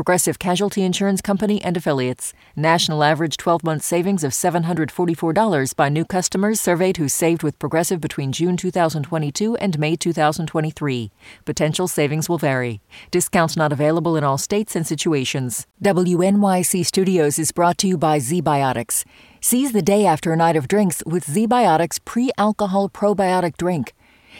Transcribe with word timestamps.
Progressive 0.00 0.38
Casualty 0.38 0.82
Insurance 0.82 1.20
Company 1.20 1.62
and 1.62 1.76
Affiliates. 1.76 2.32
National 2.56 3.04
average 3.04 3.36
12 3.36 3.62
month 3.62 3.82
savings 3.82 4.24
of 4.24 4.32
$744 4.32 5.76
by 5.76 5.90
new 5.90 6.06
customers 6.06 6.58
surveyed 6.58 6.96
who 6.96 7.06
saved 7.06 7.42
with 7.42 7.58
Progressive 7.58 8.00
between 8.00 8.32
June 8.32 8.56
2022 8.56 9.56
and 9.56 9.78
May 9.78 9.96
2023. 9.96 11.10
Potential 11.44 11.86
savings 11.86 12.30
will 12.30 12.38
vary. 12.38 12.80
Discounts 13.10 13.58
not 13.58 13.72
available 13.72 14.16
in 14.16 14.24
all 14.24 14.38
states 14.38 14.74
and 14.74 14.86
situations. 14.86 15.66
WNYC 15.84 16.86
Studios 16.86 17.38
is 17.38 17.52
brought 17.52 17.76
to 17.76 17.86
you 17.86 17.98
by 17.98 18.18
ZBiotics. 18.18 19.04
Seize 19.42 19.72
the 19.72 19.82
day 19.82 20.06
after 20.06 20.32
a 20.32 20.36
night 20.36 20.56
of 20.56 20.66
drinks 20.66 21.02
with 21.04 21.26
ZBiotics 21.26 22.02
pre 22.06 22.30
alcohol 22.38 22.88
probiotic 22.88 23.58
drink. 23.58 23.92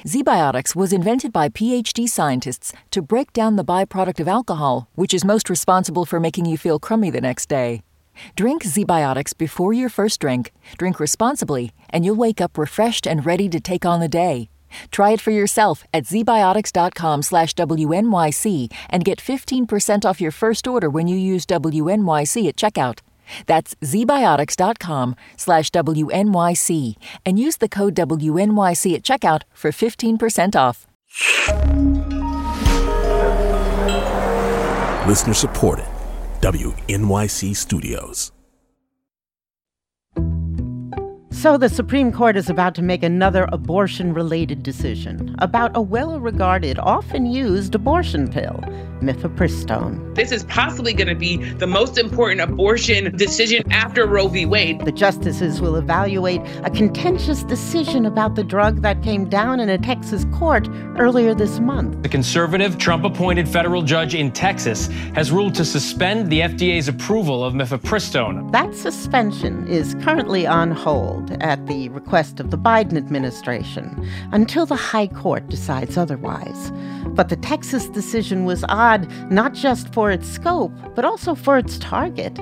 ZBiotics 0.04 0.74
was 0.74 0.94
invented 0.94 1.30
by 1.30 1.50
PhD 1.50 2.08
scientists 2.08 2.72
to 2.90 3.02
break 3.02 3.34
down 3.34 3.56
the 3.56 3.64
byproduct 3.64 4.18
of 4.18 4.28
alcohol, 4.28 4.88
which 4.94 5.12
is 5.12 5.26
most 5.26 5.50
responsible 5.50 6.06
for 6.06 6.18
making 6.18 6.46
you 6.46 6.56
feel 6.56 6.78
crummy 6.78 7.10
the 7.10 7.20
next 7.20 7.50
day. 7.50 7.82
Drink 8.34 8.64
ZBiotics 8.64 9.36
before 9.36 9.74
your 9.74 9.90
first 9.90 10.18
drink, 10.18 10.52
drink 10.78 11.00
responsibly, 11.00 11.72
and 11.90 12.04
you'll 12.06 12.16
wake 12.16 12.40
up 12.40 12.56
refreshed 12.56 13.06
and 13.06 13.26
ready 13.26 13.46
to 13.50 13.60
take 13.60 13.84
on 13.84 14.00
the 14.00 14.08
day. 14.08 14.48
Try 14.90 15.10
it 15.10 15.20
for 15.20 15.32
yourself 15.32 15.84
at 15.92 16.04
zbiotics.com 16.04 17.22
slash 17.22 17.54
WNYC 17.54 18.72
and 18.88 19.04
get 19.04 19.18
15% 19.18 20.04
off 20.06 20.20
your 20.20 20.30
first 20.30 20.66
order 20.66 20.88
when 20.88 21.08
you 21.08 21.16
use 21.16 21.44
WNYC 21.44 22.48
at 22.48 22.56
checkout. 22.56 23.00
That's 23.46 23.74
zbiotics.com 23.76 25.16
slash 25.36 25.70
WNYC 25.70 26.94
and 27.26 27.38
use 27.38 27.56
the 27.58 27.68
code 27.68 27.94
WNYC 27.94 28.94
at 28.96 29.02
checkout 29.02 29.42
for 29.52 29.70
15% 29.70 30.56
off. 30.56 30.86
Listener 35.06 35.34
supported. 35.34 35.86
WNYC 36.40 37.56
Studios. 37.56 38.32
So, 41.40 41.56
the 41.56 41.70
Supreme 41.70 42.12
Court 42.12 42.36
is 42.36 42.50
about 42.50 42.74
to 42.74 42.82
make 42.82 43.02
another 43.02 43.48
abortion 43.50 44.12
related 44.12 44.62
decision 44.62 45.34
about 45.38 45.74
a 45.74 45.80
well 45.80 46.20
regarded, 46.20 46.78
often 46.78 47.24
used 47.24 47.74
abortion 47.74 48.30
pill, 48.30 48.62
mifepristone. 49.00 50.14
This 50.14 50.32
is 50.32 50.44
possibly 50.44 50.92
going 50.92 51.08
to 51.08 51.14
be 51.14 51.38
the 51.54 51.66
most 51.66 51.96
important 51.96 52.42
abortion 52.42 53.16
decision 53.16 53.62
after 53.72 54.06
Roe 54.06 54.28
v. 54.28 54.44
Wade. 54.44 54.84
The 54.84 54.92
justices 54.92 55.62
will 55.62 55.76
evaluate 55.76 56.42
a 56.62 56.68
contentious 56.68 57.42
decision 57.44 58.04
about 58.04 58.34
the 58.34 58.44
drug 58.44 58.82
that 58.82 59.02
came 59.02 59.26
down 59.26 59.60
in 59.60 59.70
a 59.70 59.78
Texas 59.78 60.26
court 60.34 60.68
earlier 60.98 61.34
this 61.34 61.58
month. 61.58 62.02
The 62.02 62.10
conservative, 62.10 62.76
Trump 62.76 63.04
appointed 63.04 63.48
federal 63.48 63.80
judge 63.80 64.14
in 64.14 64.30
Texas 64.30 64.88
has 65.14 65.32
ruled 65.32 65.54
to 65.54 65.64
suspend 65.64 66.30
the 66.30 66.40
FDA's 66.40 66.88
approval 66.88 67.42
of 67.42 67.54
mifepristone. 67.54 68.52
That 68.52 68.74
suspension 68.74 69.66
is 69.66 69.94
currently 70.02 70.46
on 70.46 70.70
hold 70.72 71.29
at 71.40 71.66
the 71.66 71.88
request 71.90 72.40
of 72.40 72.50
the 72.50 72.58
Biden 72.58 72.96
administration 72.96 74.08
until 74.32 74.66
the 74.66 74.76
High 74.76 75.06
Court 75.06 75.48
decides 75.48 75.96
otherwise. 75.96 76.72
But 77.08 77.28
the 77.28 77.36
Texas 77.36 77.88
decision 77.88 78.44
was 78.44 78.64
odd 78.68 79.10
not 79.30 79.54
just 79.54 79.92
for 79.92 80.10
its 80.10 80.28
scope, 80.28 80.72
but 80.94 81.04
also 81.04 81.34
for 81.34 81.58
its 81.58 81.78
target. 81.78 82.34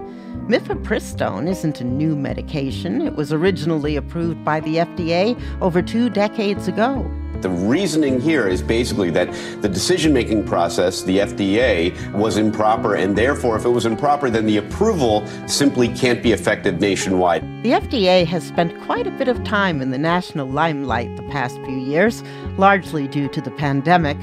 Mifepristone 0.48 1.46
isn't 1.46 1.80
a 1.80 1.84
new 1.84 2.16
medication. 2.16 3.02
It 3.02 3.16
was 3.16 3.32
originally 3.32 3.96
approved 3.96 4.44
by 4.44 4.60
the 4.60 4.76
FDA 4.76 5.38
over 5.60 5.82
two 5.82 6.08
decades 6.08 6.68
ago. 6.68 7.04
The 7.41 7.50
reasoning 7.50 8.21
here 8.21 8.49
is 8.49 8.62
basically 8.62 9.10
that 9.10 9.32
the 9.62 9.69
decision 9.69 10.12
making 10.12 10.44
process, 10.44 11.03
the 11.03 11.19
FDA, 11.19 12.12
was 12.12 12.37
improper, 12.37 12.97
and 12.97 13.16
therefore, 13.16 13.56
if 13.56 13.65
it 13.65 13.69
was 13.69 13.87
improper, 13.87 14.28
then 14.28 14.44
the 14.44 14.56
approval 14.56 15.25
simply 15.47 15.88
can't 15.88 16.21
be 16.21 16.32
effective 16.32 16.81
nationwide. 16.81 17.43
The 17.62 17.72
FDA 17.72 18.26
has 18.26 18.43
spent 18.43 18.81
quite 18.82 19.06
a 19.06 19.12
bit 19.12 19.28
of 19.28 19.44
time 19.44 19.81
in 19.81 19.93
the 19.93 19.99
national 19.99 20.49
limelight 20.49 21.15
the 21.16 21.22
past 21.25 21.56
few 21.65 21.78
years, 21.78 22.25
largely 22.56 23.06
due 23.06 23.28
to 23.28 23.41
the 23.41 23.53
pandemic. 23.53 24.16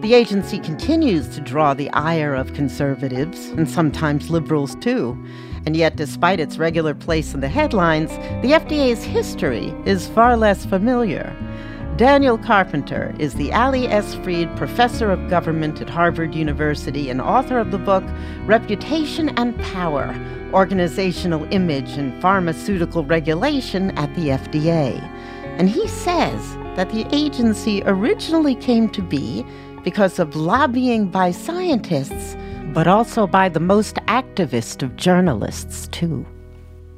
The 0.00 0.14
agency 0.14 0.58
continues 0.58 1.28
to 1.28 1.40
draw 1.40 1.74
the 1.74 1.90
ire 1.90 2.34
of 2.34 2.54
conservatives, 2.54 3.48
and 3.50 3.68
sometimes 3.68 4.30
liberals 4.30 4.74
too. 4.76 5.22
And 5.66 5.76
yet, 5.76 5.96
despite 5.96 6.40
its 6.40 6.58
regular 6.58 6.94
place 6.94 7.34
in 7.34 7.40
the 7.40 7.48
headlines, 7.48 8.10
the 8.42 8.52
FDA's 8.52 9.02
history 9.02 9.74
is 9.86 10.08
far 10.08 10.36
less 10.36 10.66
familiar. 10.66 11.34
Daniel 11.96 12.36
Carpenter 12.36 13.14
is 13.20 13.34
the 13.34 13.52
Allie 13.52 13.86
S. 13.86 14.16
Freed 14.16 14.48
Professor 14.56 15.12
of 15.12 15.30
Government 15.30 15.80
at 15.80 15.88
Harvard 15.88 16.34
University 16.34 17.08
and 17.08 17.20
author 17.20 17.56
of 17.56 17.70
the 17.70 17.78
book 17.78 18.02
Reputation 18.46 19.28
and 19.38 19.56
Power 19.60 20.12
Organizational 20.52 21.46
Image 21.52 21.92
and 21.92 22.20
Pharmaceutical 22.20 23.04
Regulation 23.04 23.96
at 23.96 24.12
the 24.16 24.30
FDA. 24.30 25.00
And 25.56 25.70
he 25.70 25.86
says 25.86 26.56
that 26.74 26.90
the 26.90 27.06
agency 27.14 27.80
originally 27.86 28.56
came 28.56 28.88
to 28.88 29.00
be 29.00 29.46
because 29.84 30.18
of 30.18 30.34
lobbying 30.34 31.06
by 31.06 31.30
scientists, 31.30 32.36
but 32.72 32.88
also 32.88 33.24
by 33.24 33.48
the 33.48 33.60
most 33.60 33.94
activist 34.08 34.82
of 34.82 34.96
journalists, 34.96 35.86
too 35.92 36.26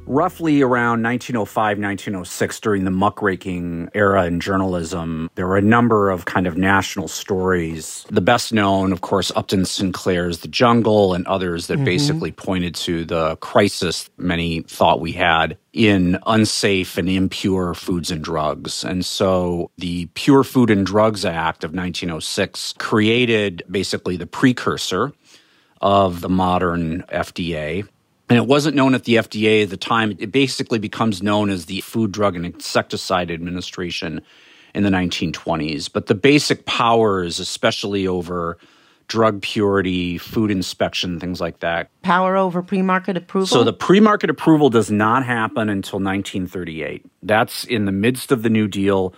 roughly 0.07 0.61
around 0.61 1.03
1905, 1.03 1.77
1906, 1.77 2.59
during 2.59 2.85
the 2.85 2.91
muckraking 2.91 3.89
era 3.93 4.25
in 4.25 4.39
journalism, 4.39 5.29
there 5.35 5.47
were 5.47 5.57
a 5.57 5.61
number 5.61 6.09
of 6.09 6.25
kind 6.25 6.47
of 6.47 6.57
national 6.57 7.07
stories. 7.07 8.05
The 8.09 8.21
best 8.21 8.53
known, 8.53 8.91
of 8.91 9.01
course, 9.01 9.31
Upton 9.35 9.65
Sinclair's 9.65 10.39
The 10.39 10.47
Jungle 10.47 11.13
and 11.13 11.27
others 11.27 11.67
that 11.67 11.75
mm-hmm. 11.75 11.85
basically 11.85 12.31
pointed 12.31 12.75
to 12.75 13.05
the 13.05 13.35
crisis 13.37 14.09
many 14.17 14.61
thought 14.61 14.99
we 14.99 15.11
had 15.11 15.57
in 15.73 16.17
unsafe 16.25 16.97
and 16.97 17.07
impure 17.09 17.73
foods 17.73 18.09
and 18.09 18.23
drugs. 18.23 18.83
And 18.83 19.05
so 19.05 19.69
the 19.77 20.07
Pure 20.07 20.45
Food 20.45 20.71
and 20.71 20.85
Drugs 20.85 21.25
Act 21.25 21.63
of 21.63 21.71
1906 21.71 22.73
created 22.79 23.63
basically 23.69 24.17
the 24.17 24.25
precursor 24.25 25.11
of 25.81 26.21
the 26.21 26.29
modern 26.29 27.03
FDA 27.03 27.87
and 28.29 28.37
it 28.37 28.45
wasn't 28.45 28.75
known 28.75 28.93
at 28.93 29.05
the 29.05 29.15
FDA 29.15 29.63
at 29.63 29.69
the 29.69 29.77
time. 29.77 30.15
It 30.19 30.31
basically 30.31 30.79
becomes 30.79 31.23
known 31.23 31.49
as 31.49 31.65
the 31.65 31.81
Food, 31.81 32.11
Drug, 32.11 32.35
and 32.35 32.45
Insecticide 32.45 33.31
Administration 33.31 34.21
in 34.73 34.83
the 34.83 34.89
1920s. 34.89 35.91
But 35.91 36.07
the 36.07 36.15
basic 36.15 36.65
powers, 36.65 37.39
especially 37.39 38.07
over 38.07 38.57
drug 39.07 39.41
purity, 39.41 40.17
food 40.17 40.51
inspection, 40.51 41.19
things 41.19 41.39
like 41.39 41.59
that. 41.59 41.89
Power 42.01 42.35
over 42.35 42.61
pre 42.61 42.81
market 42.81 43.17
approval? 43.17 43.47
So 43.47 43.63
the 43.63 43.73
pre 43.73 43.99
market 43.99 44.29
approval 44.29 44.69
does 44.69 44.91
not 44.91 45.25
happen 45.25 45.69
until 45.69 45.99
1938. 45.99 47.05
That's 47.23 47.63
in 47.63 47.85
the 47.85 47.91
midst 47.91 48.31
of 48.31 48.43
the 48.43 48.49
New 48.49 48.67
Deal. 48.67 49.13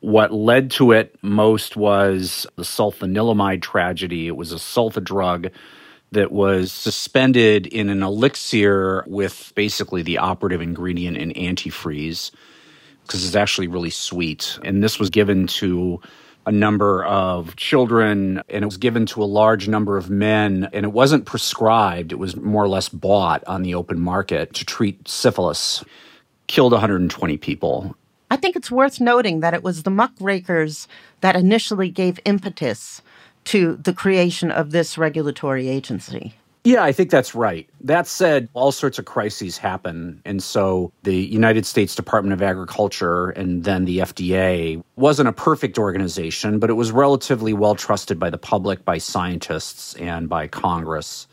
What 0.00 0.32
led 0.32 0.70
to 0.72 0.92
it 0.92 1.16
most 1.22 1.76
was 1.76 2.46
the 2.56 2.62
sulfanilamide 2.62 3.62
tragedy. 3.62 4.26
It 4.26 4.36
was 4.36 4.52
a 4.52 4.56
sulfa 4.56 5.02
drug 5.02 5.48
that 6.14 6.32
was 6.32 6.72
suspended 6.72 7.66
in 7.66 7.90
an 7.90 8.02
elixir 8.02 9.04
with 9.06 9.52
basically 9.54 10.02
the 10.02 10.18
operative 10.18 10.60
ingredient 10.60 11.16
in 11.16 11.32
antifreeze 11.32 12.30
because 13.02 13.24
it's 13.26 13.36
actually 13.36 13.68
really 13.68 13.90
sweet. 13.90 14.58
And 14.64 14.82
this 14.82 14.98
was 14.98 15.10
given 15.10 15.46
to 15.48 16.00
a 16.46 16.52
number 16.52 17.04
of 17.04 17.56
children 17.56 18.42
and 18.48 18.62
it 18.62 18.66
was 18.66 18.76
given 18.76 19.06
to 19.06 19.22
a 19.22 19.24
large 19.24 19.68
number 19.68 19.96
of 19.96 20.10
men 20.10 20.68
and 20.72 20.84
it 20.84 20.92
wasn't 20.92 21.26
prescribed. 21.26 22.12
It 22.12 22.18
was 22.18 22.36
more 22.36 22.64
or 22.64 22.68
less 22.68 22.88
bought 22.88 23.44
on 23.44 23.62
the 23.62 23.74
open 23.74 24.00
market 24.00 24.52
to 24.54 24.64
treat 24.64 25.06
syphilis. 25.08 25.84
Killed 26.46 26.72
120 26.72 27.38
people. 27.38 27.96
I 28.30 28.36
think 28.36 28.56
it's 28.56 28.70
worth 28.70 29.00
noting 29.00 29.40
that 29.40 29.54
it 29.54 29.62
was 29.62 29.82
the 29.82 29.90
muckrakers 29.90 30.88
that 31.20 31.36
initially 31.36 31.88
gave 31.88 32.20
impetus 32.24 33.00
to 33.44 33.76
the 33.76 33.92
creation 33.92 34.50
of 34.50 34.70
this 34.70 34.96
regulatory 34.96 35.68
agency. 35.68 36.34
Yeah, 36.66 36.82
I 36.82 36.92
think 36.92 37.10
that's 37.10 37.34
right. 37.34 37.68
That 37.82 38.06
said, 38.06 38.48
all 38.54 38.72
sorts 38.72 38.98
of 38.98 39.04
crises 39.04 39.58
happen. 39.58 40.22
And 40.24 40.42
so 40.42 40.92
the 41.02 41.14
United 41.14 41.66
States 41.66 41.94
Department 41.94 42.32
of 42.32 42.40
Agriculture 42.40 43.28
and 43.30 43.64
then 43.64 43.84
the 43.84 43.98
FDA 43.98 44.82
wasn't 44.96 45.28
a 45.28 45.32
perfect 45.32 45.78
organization, 45.78 46.58
but 46.58 46.70
it 46.70 46.74
was 46.74 46.90
relatively 46.90 47.52
well 47.52 47.74
trusted 47.74 48.18
by 48.18 48.30
the 48.30 48.38
public, 48.38 48.82
by 48.82 48.96
scientists, 48.96 49.94
and 49.96 50.26
by 50.26 50.48
Congress. 50.48 51.26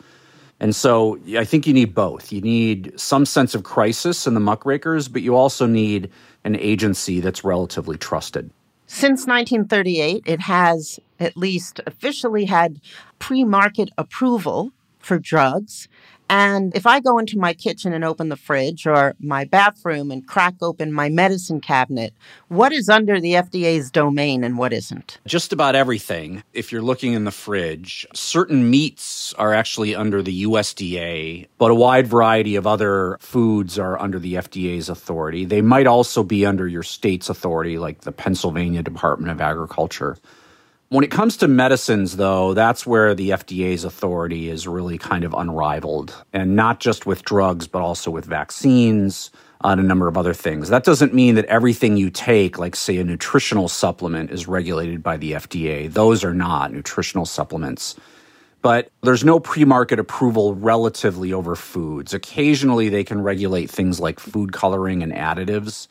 And 0.59 0.75
so 0.75 1.17
I 1.37 1.45
think 1.45 1.65
you 1.65 1.73
need 1.73 1.95
both. 1.95 2.33
You 2.33 2.41
need 2.41 2.99
some 2.99 3.25
sense 3.25 3.55
of 3.55 3.63
crisis 3.63 4.27
in 4.27 4.33
the 4.33 4.41
muckrakers, 4.41 5.07
but 5.07 5.21
you 5.21 5.37
also 5.37 5.65
need 5.65 6.11
an 6.43 6.57
agency 6.57 7.21
that's 7.21 7.45
relatively 7.45 7.97
trusted. 7.97 8.51
Since 8.93 9.25
1938, 9.25 10.23
it 10.25 10.41
has 10.41 10.99
at 11.17 11.37
least 11.37 11.79
officially 11.87 12.45
had 12.45 12.81
pre 13.19 13.45
market 13.45 13.89
approval 13.97 14.73
for 14.99 15.17
drugs. 15.17 15.87
And 16.31 16.73
if 16.77 16.87
I 16.87 17.01
go 17.01 17.17
into 17.17 17.37
my 17.37 17.53
kitchen 17.53 17.91
and 17.91 18.05
open 18.05 18.29
the 18.29 18.37
fridge 18.37 18.87
or 18.87 19.15
my 19.19 19.43
bathroom 19.43 20.11
and 20.11 20.25
crack 20.25 20.53
open 20.61 20.93
my 20.93 21.09
medicine 21.09 21.59
cabinet, 21.59 22.13
what 22.47 22.71
is 22.71 22.87
under 22.87 23.19
the 23.19 23.33
FDA's 23.33 23.91
domain 23.91 24.45
and 24.45 24.57
what 24.57 24.71
isn't? 24.71 25.19
Just 25.27 25.51
about 25.51 25.75
everything. 25.75 26.41
If 26.53 26.71
you're 26.71 26.81
looking 26.81 27.11
in 27.11 27.25
the 27.25 27.31
fridge, 27.31 28.07
certain 28.13 28.69
meats 28.69 29.33
are 29.33 29.53
actually 29.53 29.93
under 29.93 30.21
the 30.21 30.45
USDA, 30.45 31.49
but 31.57 31.69
a 31.69 31.75
wide 31.75 32.07
variety 32.07 32.55
of 32.55 32.65
other 32.65 33.17
foods 33.19 33.77
are 33.77 33.99
under 33.99 34.17
the 34.17 34.35
FDA's 34.35 34.87
authority. 34.87 35.43
They 35.43 35.61
might 35.61 35.85
also 35.85 36.23
be 36.23 36.45
under 36.45 36.65
your 36.65 36.83
state's 36.83 37.27
authority, 37.27 37.77
like 37.77 38.01
the 38.01 38.13
Pennsylvania 38.13 38.83
Department 38.83 39.33
of 39.33 39.41
Agriculture. 39.41 40.15
When 40.91 41.05
it 41.05 41.09
comes 41.09 41.37
to 41.37 41.47
medicines, 41.47 42.17
though, 42.17 42.53
that's 42.53 42.85
where 42.85 43.15
the 43.15 43.29
FDA's 43.29 43.85
authority 43.85 44.49
is 44.49 44.67
really 44.67 44.97
kind 44.97 45.23
of 45.23 45.33
unrivaled, 45.33 46.13
and 46.33 46.53
not 46.53 46.81
just 46.81 47.05
with 47.05 47.23
drugs, 47.23 47.65
but 47.65 47.81
also 47.81 48.11
with 48.11 48.25
vaccines 48.25 49.31
uh, 49.63 49.69
and 49.69 49.79
a 49.79 49.85
number 49.85 50.09
of 50.09 50.17
other 50.17 50.33
things. 50.33 50.67
That 50.67 50.83
doesn't 50.83 51.13
mean 51.13 51.35
that 51.35 51.45
everything 51.45 51.95
you 51.95 52.09
take, 52.09 52.59
like, 52.59 52.75
say, 52.75 52.97
a 52.97 53.05
nutritional 53.05 53.69
supplement, 53.69 54.31
is 54.31 54.49
regulated 54.49 55.01
by 55.01 55.15
the 55.15 55.31
FDA. 55.31 55.89
Those 55.89 56.25
are 56.25 56.33
not 56.33 56.73
nutritional 56.73 57.25
supplements. 57.25 57.95
But 58.61 58.91
there's 59.01 59.23
no 59.23 59.39
pre 59.39 59.63
market 59.63 59.97
approval 59.97 60.55
relatively 60.55 61.31
over 61.31 61.55
foods. 61.55 62.13
Occasionally, 62.13 62.89
they 62.89 63.05
can 63.05 63.23
regulate 63.23 63.69
things 63.69 64.01
like 64.01 64.19
food 64.19 64.51
coloring 64.51 65.03
and 65.03 65.13
additives 65.13 65.87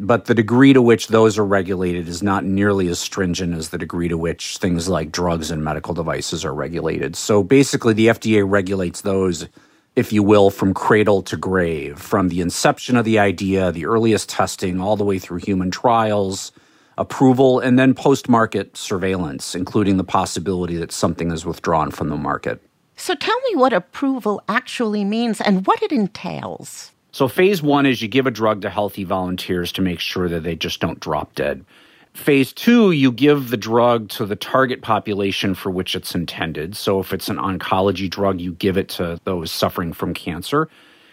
but 0.00 0.26
the 0.26 0.34
degree 0.34 0.72
to 0.72 0.80
which 0.80 1.08
those 1.08 1.36
are 1.38 1.44
regulated 1.44 2.06
is 2.06 2.22
not 2.22 2.44
nearly 2.44 2.86
as 2.88 3.00
stringent 3.00 3.52
as 3.54 3.70
the 3.70 3.78
degree 3.78 4.06
to 4.08 4.16
which 4.16 4.58
things 4.58 4.88
like 4.88 5.10
drugs 5.10 5.50
and 5.50 5.64
medical 5.64 5.92
devices 5.92 6.44
are 6.44 6.54
regulated. 6.54 7.16
So 7.16 7.42
basically, 7.42 7.94
the 7.94 8.06
FDA 8.06 8.48
regulates 8.48 9.00
those, 9.00 9.48
if 9.96 10.12
you 10.12 10.22
will, 10.22 10.50
from 10.50 10.72
cradle 10.72 11.22
to 11.22 11.36
grave, 11.36 11.98
from 11.98 12.28
the 12.28 12.40
inception 12.40 12.96
of 12.96 13.04
the 13.04 13.18
idea, 13.18 13.72
the 13.72 13.86
earliest 13.86 14.28
testing, 14.28 14.80
all 14.80 14.96
the 14.96 15.04
way 15.04 15.18
through 15.18 15.38
human 15.38 15.72
trials, 15.72 16.52
approval, 16.96 17.58
and 17.58 17.76
then 17.76 17.92
post 17.92 18.28
market 18.28 18.76
surveillance, 18.76 19.56
including 19.56 19.96
the 19.96 20.04
possibility 20.04 20.76
that 20.76 20.92
something 20.92 21.32
is 21.32 21.44
withdrawn 21.44 21.90
from 21.90 22.08
the 22.08 22.16
market. 22.16 22.62
So 22.96 23.14
tell 23.14 23.38
me 23.50 23.56
what 23.56 23.72
approval 23.72 24.42
actually 24.48 25.04
means 25.04 25.40
and 25.40 25.66
what 25.66 25.82
it 25.82 25.90
entails. 25.90 26.92
So, 27.12 27.26
phase 27.26 27.62
one 27.62 27.86
is 27.86 28.02
you 28.02 28.08
give 28.08 28.26
a 28.26 28.30
drug 28.30 28.62
to 28.62 28.70
healthy 28.70 29.04
volunteers 29.04 29.72
to 29.72 29.82
make 29.82 30.00
sure 30.00 30.28
that 30.28 30.42
they 30.42 30.56
just 30.56 30.80
don't 30.80 31.00
drop 31.00 31.34
dead. 31.34 31.64
Phase 32.12 32.52
two, 32.52 32.90
you 32.90 33.12
give 33.12 33.50
the 33.50 33.56
drug 33.56 34.08
to 34.10 34.26
the 34.26 34.36
target 34.36 34.82
population 34.82 35.54
for 35.54 35.70
which 35.70 35.94
it's 35.94 36.14
intended. 36.14 36.76
So, 36.76 37.00
if 37.00 37.12
it's 37.12 37.28
an 37.28 37.38
oncology 37.38 38.10
drug, 38.10 38.40
you 38.40 38.52
give 38.52 38.76
it 38.76 38.88
to 38.90 39.20
those 39.24 39.50
suffering 39.50 39.92
from 39.92 40.14
cancer. 40.14 40.68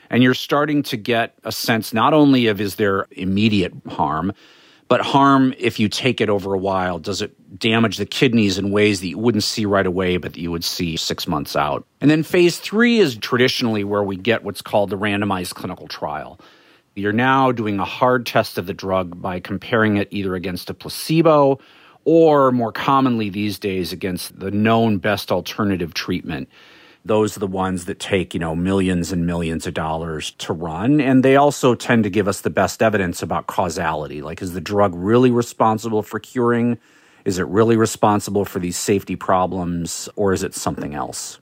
And 0.09 0.21
you're 0.21 0.33
starting 0.33 0.83
to 0.83 0.97
get 0.97 1.33
a 1.43 1.51
sense 1.51 1.93
not 1.93 2.13
only 2.13 2.47
of 2.47 2.61
is 2.61 2.75
there 2.75 3.07
immediate 3.11 3.73
harm, 3.89 4.33
but 4.87 5.01
harm 5.01 5.53
if 5.57 5.79
you 5.79 5.89
take 5.89 6.21
it 6.21 6.29
over 6.29 6.53
a 6.53 6.57
while. 6.57 6.99
Does 6.99 7.21
it 7.21 7.59
damage 7.59 7.97
the 7.97 8.05
kidneys 8.05 8.57
in 8.57 8.71
ways 8.71 9.01
that 9.01 9.07
you 9.07 9.17
wouldn't 9.17 9.43
see 9.43 9.65
right 9.65 9.85
away, 9.85 10.17
but 10.17 10.33
that 10.33 10.39
you 10.39 10.51
would 10.51 10.63
see 10.63 10.97
six 10.97 11.27
months 11.27 11.55
out? 11.55 11.85
And 12.01 12.11
then 12.11 12.23
phase 12.23 12.59
three 12.59 12.99
is 12.99 13.17
traditionally 13.17 13.83
where 13.83 14.03
we 14.03 14.15
get 14.15 14.43
what's 14.43 14.61
called 14.61 14.89
the 14.89 14.97
randomized 14.97 15.55
clinical 15.55 15.87
trial. 15.87 16.39
You're 16.95 17.13
now 17.13 17.51
doing 17.51 17.79
a 17.79 17.85
hard 17.85 18.25
test 18.25 18.57
of 18.57 18.67
the 18.67 18.73
drug 18.73 19.21
by 19.21 19.39
comparing 19.39 19.97
it 19.97 20.07
either 20.11 20.35
against 20.35 20.69
a 20.69 20.73
placebo 20.73 21.59
or 22.05 22.51
more 22.51 22.71
commonly 22.71 23.29
these 23.29 23.59
days 23.59 23.91
against 23.91 24.39
the 24.39 24.51
known 24.51 24.99
best 24.99 25.31
alternative 25.31 25.93
treatment 25.93 26.47
those 27.05 27.37
are 27.37 27.39
the 27.39 27.47
ones 27.47 27.85
that 27.85 27.99
take, 27.99 28.33
you 28.33 28.39
know, 28.39 28.55
millions 28.55 29.11
and 29.11 29.27
millions 29.27 29.67
of 29.67 29.75
dollars 29.75 30.31
to 30.31 30.51
run. 30.51 30.99
And 30.99 31.23
they 31.23 31.35
also 31.35 31.75
tend 31.75 32.03
to 32.03 32.09
give 32.09 32.27
us 32.27 32.41
the 32.41 32.49
best 32.49 32.81
evidence 32.81 33.21
about 33.21 33.45
causality. 33.45 34.23
Like, 34.23 34.41
is 34.41 34.53
the 34.53 34.61
drug 34.61 34.93
really 34.95 35.29
responsible 35.29 36.01
for 36.01 36.19
curing? 36.19 36.79
Is 37.23 37.37
it 37.37 37.47
really 37.47 37.77
responsible 37.77 38.43
for 38.43 38.57
these 38.57 38.75
safety 38.75 39.15
problems? 39.15 40.09
Or 40.15 40.33
is 40.33 40.41
it 40.41 40.55
something 40.55 40.95
else? 40.95 41.39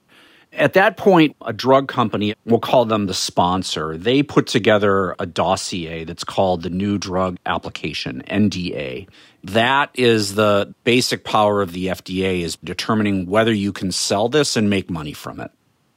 At 0.55 0.73
that 0.73 0.97
point, 0.97 1.35
a 1.41 1.51
drug 1.51 1.87
company, 1.87 2.35
we'll 2.45 2.59
call 2.59 2.85
them 2.85 3.07
the 3.07 3.13
sponsor, 3.13 3.97
they 3.97 4.21
put 4.21 4.45
together 4.45 5.15
a 5.17 5.25
dossier 5.25 6.03
that's 6.03 6.23
called 6.23 6.61
the 6.61 6.69
New 6.69 6.99
Drug 6.99 7.37
Application, 7.45 8.21
NDA. 8.27 9.07
That 9.43 9.89
is 9.95 10.35
the 10.35 10.73
basic 10.83 11.23
power 11.23 11.61
of 11.61 11.73
the 11.73 11.87
FDA 11.87 12.41
is 12.41 12.55
determining 12.63 13.25
whether 13.25 13.51
you 13.51 13.73
can 13.73 13.91
sell 13.91 14.29
this 14.29 14.55
and 14.55 14.69
make 14.69 14.91
money 14.91 15.13
from 15.13 15.39
it. 15.39 15.51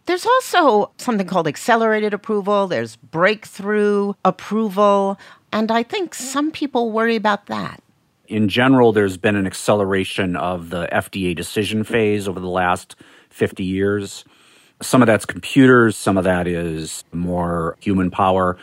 There's 0.06 0.24
also 0.24 0.92
something 0.98 1.26
called 1.26 1.48
accelerated 1.48 2.14
approval, 2.14 2.66
there's 2.66 2.96
breakthrough 2.96 4.14
approval, 4.24 5.18
and 5.52 5.70
I 5.70 5.82
think 5.82 6.14
some 6.14 6.50
people 6.50 6.92
worry 6.92 7.16
about 7.16 7.46
that. 7.46 7.82
In 8.28 8.48
general, 8.48 8.92
there's 8.92 9.16
been 9.16 9.36
an 9.36 9.46
acceleration 9.46 10.34
of 10.34 10.70
the 10.70 10.88
FDA 10.92 11.36
decision 11.36 11.84
phase 11.84 12.26
over 12.26 12.40
the 12.40 12.48
last 12.48 12.96
50 13.30 13.64
years. 13.64 14.24
Some 14.82 15.02
of 15.02 15.06
that's 15.06 15.24
computers, 15.24 15.96
some 15.96 16.18
of 16.18 16.24
that 16.24 16.46
is 16.46 17.04
more 17.12 17.76
human 17.80 18.10
power. 18.10 18.58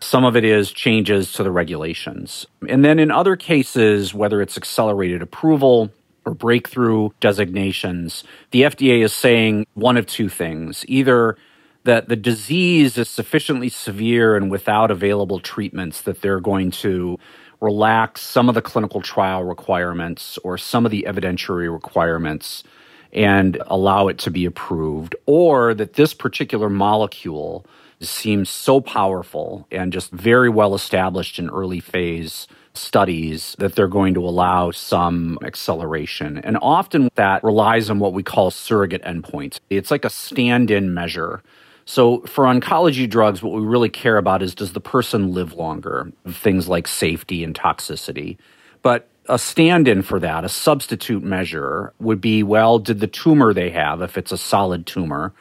Some 0.00 0.24
of 0.24 0.36
it 0.36 0.44
is 0.44 0.72
changes 0.72 1.32
to 1.34 1.42
the 1.42 1.50
regulations. 1.50 2.46
And 2.68 2.84
then 2.84 2.98
in 2.98 3.10
other 3.10 3.36
cases, 3.36 4.14
whether 4.14 4.40
it's 4.40 4.56
accelerated 4.56 5.22
approval 5.22 5.90
or 6.24 6.34
breakthrough 6.34 7.10
designations, 7.20 8.24
the 8.50 8.62
FDA 8.62 9.04
is 9.04 9.12
saying 9.12 9.66
one 9.74 9.96
of 9.96 10.06
two 10.06 10.28
things. 10.28 10.84
Either 10.88 11.36
that 11.84 12.08
the 12.08 12.16
disease 12.16 12.96
is 12.98 13.08
sufficiently 13.08 13.68
severe 13.68 14.36
and 14.36 14.50
without 14.50 14.90
available 14.90 15.40
treatments 15.40 16.02
that 16.02 16.20
they're 16.20 16.40
going 16.40 16.70
to 16.70 17.18
relax 17.60 18.22
some 18.22 18.48
of 18.48 18.54
the 18.54 18.62
clinical 18.62 19.00
trial 19.02 19.44
requirements 19.44 20.38
or 20.44 20.56
some 20.56 20.84
of 20.84 20.90
the 20.90 21.04
evidentiary 21.08 21.72
requirements 21.72 22.64
and 23.12 23.60
allow 23.66 24.08
it 24.08 24.18
to 24.18 24.30
be 24.30 24.44
approved, 24.44 25.16
or 25.26 25.74
that 25.74 25.94
this 25.94 26.14
particular 26.14 26.68
molecule 26.70 27.64
seems 28.00 28.48
so 28.48 28.80
powerful 28.80 29.66
and 29.70 29.92
just 29.92 30.10
very 30.10 30.48
well 30.48 30.74
established 30.74 31.38
in 31.38 31.50
early 31.50 31.80
phase 31.80 32.46
studies 32.72 33.56
that 33.58 33.74
they're 33.74 33.88
going 33.88 34.14
to 34.14 34.24
allow 34.24 34.70
some 34.70 35.38
acceleration. 35.44 36.38
And 36.38 36.56
often 36.62 37.10
that 37.16 37.42
relies 37.44 37.90
on 37.90 37.98
what 37.98 38.12
we 38.12 38.22
call 38.22 38.50
surrogate 38.50 39.02
endpoints. 39.02 39.58
It's 39.70 39.90
like 39.90 40.04
a 40.04 40.10
stand 40.10 40.70
in 40.70 40.94
measure. 40.94 41.42
So 41.84 42.20
for 42.20 42.44
oncology 42.44 43.10
drugs, 43.10 43.42
what 43.42 43.52
we 43.52 43.66
really 43.66 43.88
care 43.88 44.16
about 44.16 44.42
is 44.42 44.54
does 44.54 44.72
the 44.72 44.80
person 44.80 45.34
live 45.34 45.54
longer? 45.54 46.12
Things 46.28 46.68
like 46.68 46.86
safety 46.86 47.42
and 47.42 47.54
toxicity. 47.54 48.38
But 48.82 49.08
a 49.30 49.38
stand 49.38 49.86
in 49.88 50.02
for 50.02 50.18
that, 50.18 50.44
a 50.44 50.48
substitute 50.48 51.22
measure, 51.22 51.92
would 52.00 52.20
be 52.20 52.42
well, 52.42 52.78
did 52.78 53.00
the 53.00 53.06
tumor 53.06 53.54
they 53.54 53.70
have, 53.70 54.02
if 54.02 54.18
it's 54.18 54.32
a 54.32 54.36
solid 54.36 54.86
tumor, 54.86 55.32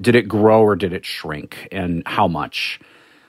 did 0.00 0.14
it 0.14 0.26
grow 0.26 0.62
or 0.62 0.74
did 0.74 0.92
it 0.92 1.04
shrink 1.04 1.68
and 1.70 2.02
how 2.06 2.26
much? 2.26 2.80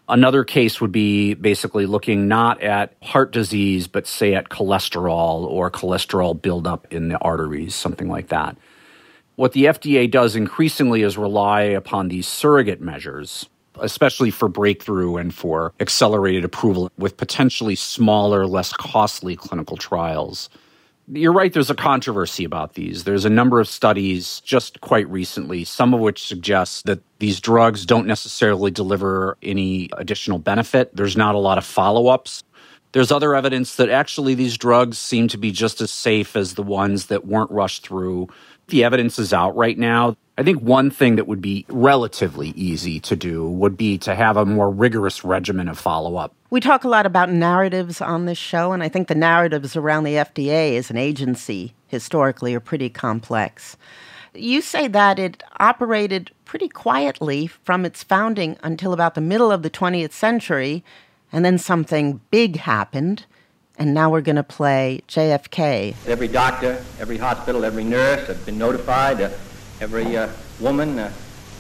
Another 0.08 0.44
case 0.44 0.80
would 0.80 0.92
be 0.92 1.34
basically 1.34 1.86
looking 1.86 2.28
not 2.28 2.62
at 2.62 2.94
heart 3.02 3.32
disease, 3.32 3.88
but 3.88 4.08
say 4.08 4.34
at 4.36 4.50
cholesterol 4.50 5.44
or 5.44 5.70
cholesterol 5.70 6.40
buildup 6.40 6.92
in 6.94 7.10
the 7.10 7.18
arteries, 7.20 7.76
something 7.76 8.08
like 8.08 8.30
that. 8.30 8.56
What 9.36 9.52
the 9.52 9.66
FDA 9.66 10.10
does 10.10 10.36
increasingly 10.36 11.02
is 11.02 11.18
rely 11.18 11.64
upon 11.64 12.08
these 12.08 12.28
surrogate 12.28 12.82
measures 12.82 13.50
especially 13.80 14.32
for 14.32 14.48
breakthrough 14.48 15.18
and 15.18 15.34
for 15.34 15.74
accelerated 15.80 16.44
approval 16.46 16.92
with 16.98 17.18
potentially 17.18 17.76
smaller, 17.76 18.46
less 18.46 18.74
costly 18.74 19.36
clinical 19.36 19.78
trials. 19.78 20.50
You're 21.08 21.34
right, 21.34 21.54
there's 21.54 21.70
a 21.70 21.76
controversy 21.76 22.46
about 22.46 22.74
these. 22.74 23.04
There's 23.04 23.26
a 23.26 23.30
number 23.30 23.60
of 23.60 23.68
studies 23.68 24.42
just 24.42 24.82
quite 24.82 25.08
recently, 25.08 25.64
some 25.64 25.94
of 25.94 26.00
which 26.00 26.26
suggest 26.26 26.86
that 26.86 27.00
these 27.20 27.40
drugs 27.40 27.86
don't 27.86 28.08
necessarily 28.08 28.72
deliver 28.72 29.38
any 29.44 29.90
additional 29.98 30.40
benefit. 30.40 30.96
There's 30.96 31.16
not 31.16 31.36
a 31.36 31.40
lot 31.40 31.60
of 31.60 31.66
follow 31.66 32.08
ups. 32.08 32.44
There's 32.92 33.12
other 33.12 33.36
evidence 33.36 33.76
that 33.76 33.90
actually 33.90 34.34
these 34.34 34.58
drugs 34.58 34.98
seem 34.98 35.28
to 35.28 35.38
be 35.38 35.52
just 35.52 35.80
as 35.80 35.92
safe 35.92 36.36
as 36.36 36.56
the 36.56 36.64
ones 36.64 37.08
that 37.08 37.26
weren't 37.26 37.52
rushed 37.52 37.86
through. 37.86 38.30
The 38.70 38.84
evidence 38.84 39.20
is 39.20 39.32
out 39.32 39.56
right 39.56 39.78
now. 39.78 40.16
I 40.38 40.44
think 40.44 40.62
one 40.62 40.92
thing 40.92 41.16
that 41.16 41.28
would 41.28 41.42
be 41.42 41.66
relatively 41.70 42.50
easy 42.50 43.00
to 43.02 43.16
do 43.16 43.48
would 43.50 43.78
be 43.78 43.98
to 44.00 44.14
have 44.16 44.36
a 44.36 44.46
more 44.46 44.70
rigorous 44.70 45.24
regimen 45.24 45.70
of 45.70 45.80
follow 45.80 46.18
up. 46.18 46.34
We 46.50 46.60
talk 46.60 46.84
a 46.84 46.90
lot 46.90 47.06
about 47.06 47.32
narratives 47.32 48.02
on 48.02 48.26
this 48.26 48.38
show, 48.38 48.74
and 48.74 48.84
I 48.84 48.90
think 48.90 49.08
the 49.08 49.16
narratives 49.16 49.78
around 49.78 50.04
the 50.04 50.16
FDA 50.16 50.78
as 50.78 50.90
an 50.90 50.98
agency 50.98 51.74
historically 51.88 52.54
are 52.54 52.60
pretty 52.60 52.90
complex. 52.90 53.78
You 54.34 54.60
say 54.60 54.90
that 54.90 55.20
it 55.20 55.42
operated 55.58 56.32
pretty 56.44 56.68
quietly 56.68 57.48
from 57.48 57.86
its 57.86 58.04
founding 58.04 58.58
until 58.62 58.92
about 58.92 59.16
the 59.16 59.22
middle 59.22 59.54
of 59.54 59.64
the 59.64 59.70
20th 59.70 60.12
century, 60.12 60.84
and 61.32 61.46
then 61.46 61.58
something 61.58 62.20
big 62.30 62.58
happened. 62.58 63.26
And 63.78 63.94
now 63.94 64.10
we're 64.10 64.22
going 64.22 64.38
to 64.38 64.44
play 64.44 65.02
JFK. 65.08 65.96
Every 66.08 66.28
doctor, 66.28 66.84
every 67.00 67.18
hospital, 67.18 67.64
every 67.64 67.84
nurse 67.84 68.28
have 68.28 68.46
been 68.46 68.58
notified. 68.58 69.22
Uh, 69.22 69.30
every 69.82 70.18
uh, 70.18 70.30
woman 70.60 71.00
uh, 71.00 71.12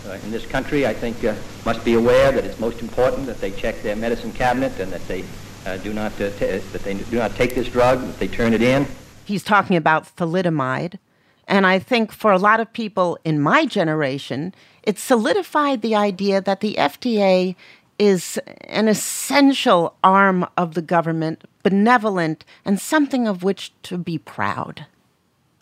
uh 0.08 0.18
in 0.24 0.32
this 0.32 0.46
country, 0.46 0.86
I 0.86 0.94
think, 0.94 1.24
uh, 1.24 1.36
must 1.66 1.84
be 1.84 1.94
aware 1.94 2.32
that 2.32 2.44
it's 2.46 2.60
most 2.60 2.82
important 2.82 3.26
that 3.28 3.42
they 3.42 3.52
check 3.52 3.82
their 3.82 3.96
medicine 3.96 4.32
cabinet 4.32 4.80
and 4.80 4.92
that 4.92 5.08
they 5.08 5.24
uh, 5.66 5.78
do 5.78 5.94
not 5.94 6.12
t- 6.18 6.28
that 6.28 6.84
they 6.84 6.94
do 6.94 7.18
not 7.18 7.36
take 7.36 7.56
this 7.56 7.68
drug, 7.68 8.02
that 8.02 8.20
they 8.20 8.28
turn 8.28 8.54
it 8.54 8.62
in. 8.62 8.86
He's 9.26 9.44
talking 9.44 9.76
about 9.76 10.16
thalidomide, 10.16 11.00
and 11.48 11.66
I 11.66 11.80
think 11.80 12.12
for 12.12 12.32
a 12.32 12.38
lot 12.38 12.60
of 12.60 12.72
people 12.72 13.18
in 13.24 13.40
my 13.40 13.66
generation, 13.66 14.54
it 14.84 15.00
solidified 15.00 15.82
the 15.82 15.96
idea 15.96 16.42
that 16.42 16.62
the 16.62 16.76
FDA 16.76 17.56
is 17.98 18.40
an 18.66 18.88
essential 18.88 19.96
arm 20.04 20.46
of 20.58 20.74
the 20.74 20.82
government, 20.82 21.44
benevolent, 21.64 22.46
and 22.64 22.80
something 22.80 23.28
of 23.28 23.44
which 23.44 23.72
to 23.84 23.98
be 23.98 24.18
proud. 24.18 24.86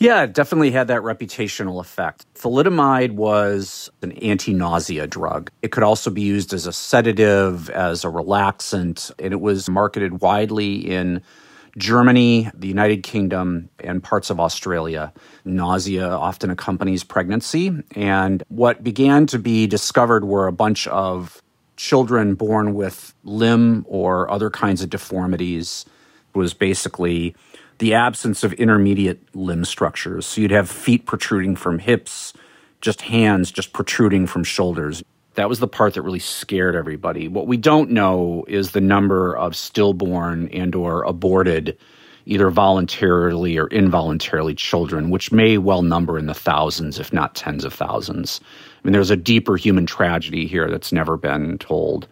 Yeah, 0.04 0.24
it 0.24 0.34
definitely 0.34 0.72
had 0.72 0.90
that 0.90 1.02
reputational 1.02 1.80
effect. 1.80 2.26
Thalidomide 2.36 3.14
was 3.14 3.90
an 4.02 4.12
anti 4.12 4.54
nausea 4.54 5.08
drug. 5.08 5.50
It 5.62 5.72
could 5.72 5.84
also 5.84 6.10
be 6.10 6.24
used 6.24 6.54
as 6.54 6.68
a 6.68 6.74
sedative, 6.74 7.70
as 7.70 8.04
a 8.04 8.10
relaxant, 8.10 9.14
and 9.18 9.32
it 9.32 9.40
was 9.40 9.70
marketed 9.70 10.20
widely 10.20 10.76
in 10.76 11.22
Germany, 11.78 12.52
the 12.54 12.68
United 12.68 13.04
Kingdom, 13.04 13.70
and 13.80 14.04
parts 14.04 14.30
of 14.30 14.42
Australia. 14.42 15.14
Nausea 15.46 16.10
often 16.10 16.50
accompanies 16.50 17.06
pregnancy. 17.06 17.72
And 17.96 18.44
what 18.50 18.84
began 18.84 19.26
to 19.28 19.40
be 19.40 19.68
discovered 19.68 20.26
were 20.26 20.48
a 20.48 20.52
bunch 20.52 20.86
of 20.88 21.42
children 21.78 22.36
born 22.36 22.74
with 22.74 23.14
limb 23.24 23.86
or 23.88 24.30
other 24.30 24.50
kinds 24.50 24.82
of 24.84 24.90
deformities 24.90 25.86
was 26.36 26.54
basically 26.54 27.36
the 27.80 27.94
absence 27.94 28.44
of 28.44 28.54
intermediate 28.54 29.20
limb 29.36 29.66
structures. 29.66 30.26
So 30.26 30.42
you'd 30.42 30.52
have 30.52 30.70
feet 30.70 31.06
protruding 31.06 31.56
from 31.56 31.80
hips, 31.80 32.34
just 32.82 33.02
hands 33.02 33.52
just 33.52 33.74
protruding 33.74 34.28
from 34.28 34.44
shoulders. 34.44 35.04
That 35.36 35.50
was 35.50 35.60
the 35.60 35.68
part 35.68 35.96
that 35.96 36.02
really 36.04 36.20
scared 36.20 36.76
everybody. 36.76 37.28
What 37.28 37.48
we 37.48 37.58
don't 37.58 37.92
know 37.92 38.46
is 38.48 38.72
the 38.72 38.82
number 38.82 39.36
of 39.36 39.56
stillborn 39.56 40.50
and 40.50 40.76
or 40.76 41.04
aborted 41.04 41.78
either 42.26 42.50
voluntarily 42.50 43.58
or 43.58 43.68
involuntarily 43.68 44.56
children, 44.56 45.10
which 45.10 45.32
may 45.32 45.58
well 45.58 45.82
number 45.82 46.18
in 46.18 46.28
the 46.28 46.34
thousands, 46.34 47.00
if 47.00 47.12
not 47.12 47.36
tens 47.36 47.66
of 47.66 47.74
thousands. 47.74 48.40
I 48.44 48.88
mean, 48.88 48.94
there's 48.94 49.12
a 49.12 49.18
deeper 49.18 49.58
human 49.58 49.86
tragedy 49.86 50.48
here 50.48 50.70
that's 50.70 50.92
never 50.92 51.18
been 51.18 51.58
told. 51.58 52.08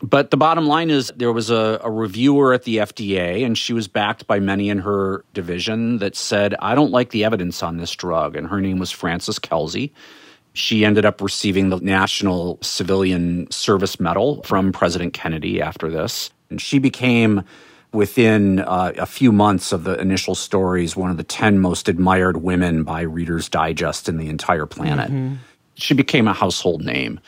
But 0.00 0.30
the 0.30 0.36
bottom 0.36 0.66
line 0.66 0.90
is 0.90 1.12
there 1.16 1.32
was 1.32 1.50
a, 1.50 1.80
a, 1.82 1.90
reviewer 1.90 2.52
at 2.52 2.62
the 2.62 2.76
FDA, 2.76 3.44
and 3.44 3.58
she 3.58 3.72
was 3.72 3.88
backed 3.88 4.26
by 4.28 4.38
many 4.38 4.68
in 4.68 4.78
her 4.78 5.24
division 5.34 5.98
that 5.98 6.14
said, 6.14 6.54
I 6.60 6.76
don't 6.76 6.92
like 6.92 7.10
the 7.10 7.24
evidence 7.24 7.62
on 7.64 7.78
this 7.78 7.90
drug. 7.90 8.36
And 8.36 8.46
her 8.46 8.60
name 8.60 8.78
was 8.78 8.92
Frances 8.92 9.40
Kelsey. 9.40 9.92
She 10.52 10.84
ended 10.84 11.04
up 11.04 11.20
receiving 11.20 11.70
the 11.70 11.80
National 11.80 12.58
Civilian 12.62 13.50
Service 13.50 13.98
Medal 13.98 14.42
from 14.44 14.72
President 14.72 15.14
Kennedy 15.14 15.60
after 15.60 15.90
this. 15.90 16.30
And 16.48 16.60
she 16.60 16.78
became, 16.78 17.42
within 17.92 18.60
uh, 18.60 18.92
a 18.98 19.06
few 19.06 19.32
months 19.32 19.72
of 19.72 19.82
the 19.82 20.00
initial 20.00 20.36
stories, 20.36 20.96
one 20.96 21.10
of 21.10 21.16
the 21.16 21.24
10 21.24 21.58
most 21.58 21.88
admired 21.88 22.38
women 22.38 22.84
by 22.84 23.00
Reader's 23.00 23.48
Digest 23.48 24.08
in 24.08 24.16
the 24.16 24.28
entire 24.28 24.66
planet. 24.66 25.10
Mm-hmm. 25.10 25.36
She 25.74 25.94
became 25.94 26.28
a 26.28 26.32
household 26.32 26.84
name. 26.84 27.20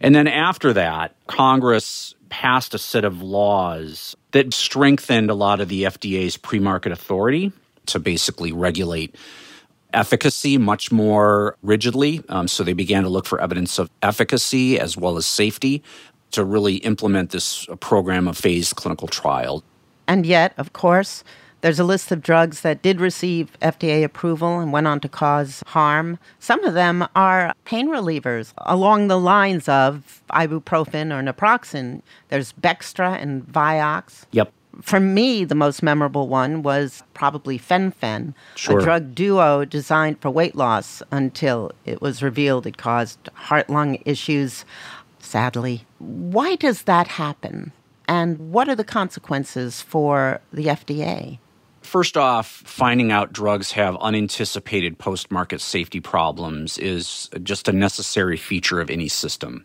And 0.00 0.14
then 0.14 0.28
after 0.28 0.72
that, 0.74 1.14
Congress 1.26 2.14
passed 2.28 2.74
a 2.74 2.78
set 2.78 3.04
of 3.04 3.22
laws 3.22 4.16
that 4.32 4.52
strengthened 4.52 5.30
a 5.30 5.34
lot 5.34 5.60
of 5.60 5.68
the 5.68 5.84
FDA's 5.84 6.36
pre 6.36 6.58
market 6.58 6.92
authority 6.92 7.52
to 7.86 7.98
basically 7.98 8.52
regulate 8.52 9.14
efficacy 9.92 10.58
much 10.58 10.92
more 10.92 11.56
rigidly. 11.62 12.22
Um, 12.28 12.46
so 12.46 12.62
they 12.62 12.74
began 12.74 13.02
to 13.04 13.08
look 13.08 13.26
for 13.26 13.40
evidence 13.40 13.78
of 13.78 13.90
efficacy 14.02 14.78
as 14.78 14.96
well 14.96 15.16
as 15.16 15.26
safety 15.26 15.82
to 16.32 16.44
really 16.44 16.76
implement 16.76 17.30
this 17.30 17.66
program 17.80 18.28
of 18.28 18.36
phased 18.36 18.76
clinical 18.76 19.08
trial. 19.08 19.64
And 20.06 20.26
yet, 20.26 20.52
of 20.58 20.72
course, 20.72 21.24
there's 21.60 21.80
a 21.80 21.84
list 21.84 22.12
of 22.12 22.22
drugs 22.22 22.60
that 22.60 22.82
did 22.82 23.00
receive 23.00 23.56
FDA 23.60 24.04
approval 24.04 24.60
and 24.60 24.72
went 24.72 24.86
on 24.86 25.00
to 25.00 25.08
cause 25.08 25.62
harm. 25.68 26.18
Some 26.38 26.62
of 26.64 26.74
them 26.74 27.06
are 27.16 27.52
pain 27.64 27.88
relievers 27.88 28.52
along 28.58 29.08
the 29.08 29.18
lines 29.18 29.68
of 29.68 30.22
ibuprofen 30.30 31.12
or 31.12 31.22
naproxen. 31.22 32.02
There's 32.28 32.52
Bextra 32.52 33.20
and 33.20 33.46
Vioxx. 33.46 34.26
Yep. 34.32 34.52
For 34.80 35.00
me, 35.00 35.44
the 35.44 35.56
most 35.56 35.82
memorable 35.82 36.28
one 36.28 36.62
was 36.62 37.02
probably 37.12 37.58
Fen-Phen, 37.58 38.32
sure. 38.54 38.78
a 38.78 38.82
drug 38.82 39.12
duo 39.12 39.64
designed 39.64 40.20
for 40.20 40.30
weight 40.30 40.54
loss 40.54 41.02
until 41.10 41.72
it 41.84 42.00
was 42.00 42.22
revealed 42.22 42.64
it 42.64 42.76
caused 42.76 43.18
heart 43.34 43.68
lung 43.68 43.98
issues, 44.04 44.64
sadly. 45.18 45.84
Why 45.98 46.54
does 46.54 46.82
that 46.82 47.08
happen? 47.08 47.72
And 48.06 48.52
what 48.52 48.68
are 48.68 48.76
the 48.76 48.84
consequences 48.84 49.82
for 49.82 50.40
the 50.52 50.66
FDA? 50.66 51.38
First 51.88 52.18
off, 52.18 52.48
finding 52.48 53.12
out 53.12 53.32
drugs 53.32 53.72
have 53.72 53.96
unanticipated 53.96 54.98
post 54.98 55.30
market 55.30 55.62
safety 55.62 56.00
problems 56.00 56.76
is 56.76 57.30
just 57.42 57.66
a 57.66 57.72
necessary 57.72 58.36
feature 58.36 58.78
of 58.78 58.90
any 58.90 59.08
system. 59.08 59.64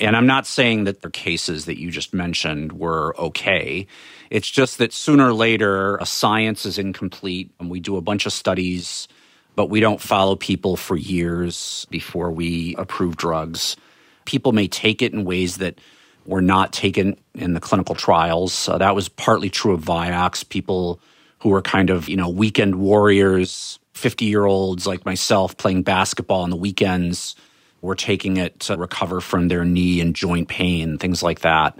And 0.00 0.16
I'm 0.16 0.26
not 0.26 0.48
saying 0.48 0.82
that 0.82 1.02
the 1.02 1.10
cases 1.10 1.66
that 1.66 1.78
you 1.78 1.92
just 1.92 2.12
mentioned 2.12 2.72
were 2.72 3.14
okay. 3.20 3.86
It's 4.30 4.50
just 4.50 4.78
that 4.78 4.92
sooner 4.92 5.28
or 5.28 5.32
later, 5.32 5.94
a 5.98 6.06
science 6.06 6.66
is 6.66 6.76
incomplete 6.76 7.52
and 7.60 7.70
we 7.70 7.78
do 7.78 7.96
a 7.96 8.00
bunch 8.00 8.26
of 8.26 8.32
studies, 8.32 9.06
but 9.54 9.70
we 9.70 9.78
don't 9.78 10.00
follow 10.00 10.34
people 10.34 10.76
for 10.76 10.96
years 10.96 11.86
before 11.88 12.32
we 12.32 12.74
approve 12.78 13.16
drugs. 13.16 13.76
People 14.24 14.50
may 14.50 14.66
take 14.66 15.02
it 15.02 15.12
in 15.12 15.24
ways 15.24 15.58
that 15.58 15.80
were 16.26 16.42
not 16.42 16.72
taken 16.72 17.16
in 17.36 17.54
the 17.54 17.60
clinical 17.60 17.94
trials. 17.94 18.68
Uh, 18.68 18.76
that 18.78 18.96
was 18.96 19.08
partly 19.08 19.48
true 19.48 19.74
of 19.74 19.82
Vioxx. 19.82 20.48
People 20.48 20.98
who 21.40 21.50
were 21.50 21.62
kind 21.62 21.90
of, 21.90 22.08
you 22.08 22.16
know, 22.16 22.28
weekend 22.28 22.76
warriors, 22.76 23.78
50 23.94 24.24
year 24.24 24.44
olds 24.44 24.86
like 24.86 25.04
myself 25.04 25.56
playing 25.56 25.82
basketball 25.82 26.42
on 26.42 26.50
the 26.50 26.56
weekends 26.56 27.34
were 27.80 27.94
taking 27.94 28.36
it 28.36 28.58
to 28.60 28.76
recover 28.76 29.20
from 29.20 29.48
their 29.48 29.64
knee 29.64 30.00
and 30.00 30.14
joint 30.14 30.48
pain, 30.48 30.98
things 30.98 31.22
like 31.22 31.40
that. 31.40 31.78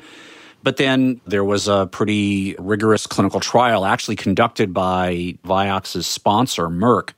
But 0.63 0.77
then 0.77 1.21
there 1.27 1.45
was 1.45 1.69
a 1.69 1.87
pretty 1.87 2.57
rigorous 2.59 3.07
clinical 3.07 3.41
trial 3.41 3.85
actually 3.85 4.17
conducted 4.17 4.75
by 4.75 5.39
Vioxx's 5.45 6.07
sponsor, 6.07 6.69
Merck, 6.69 7.11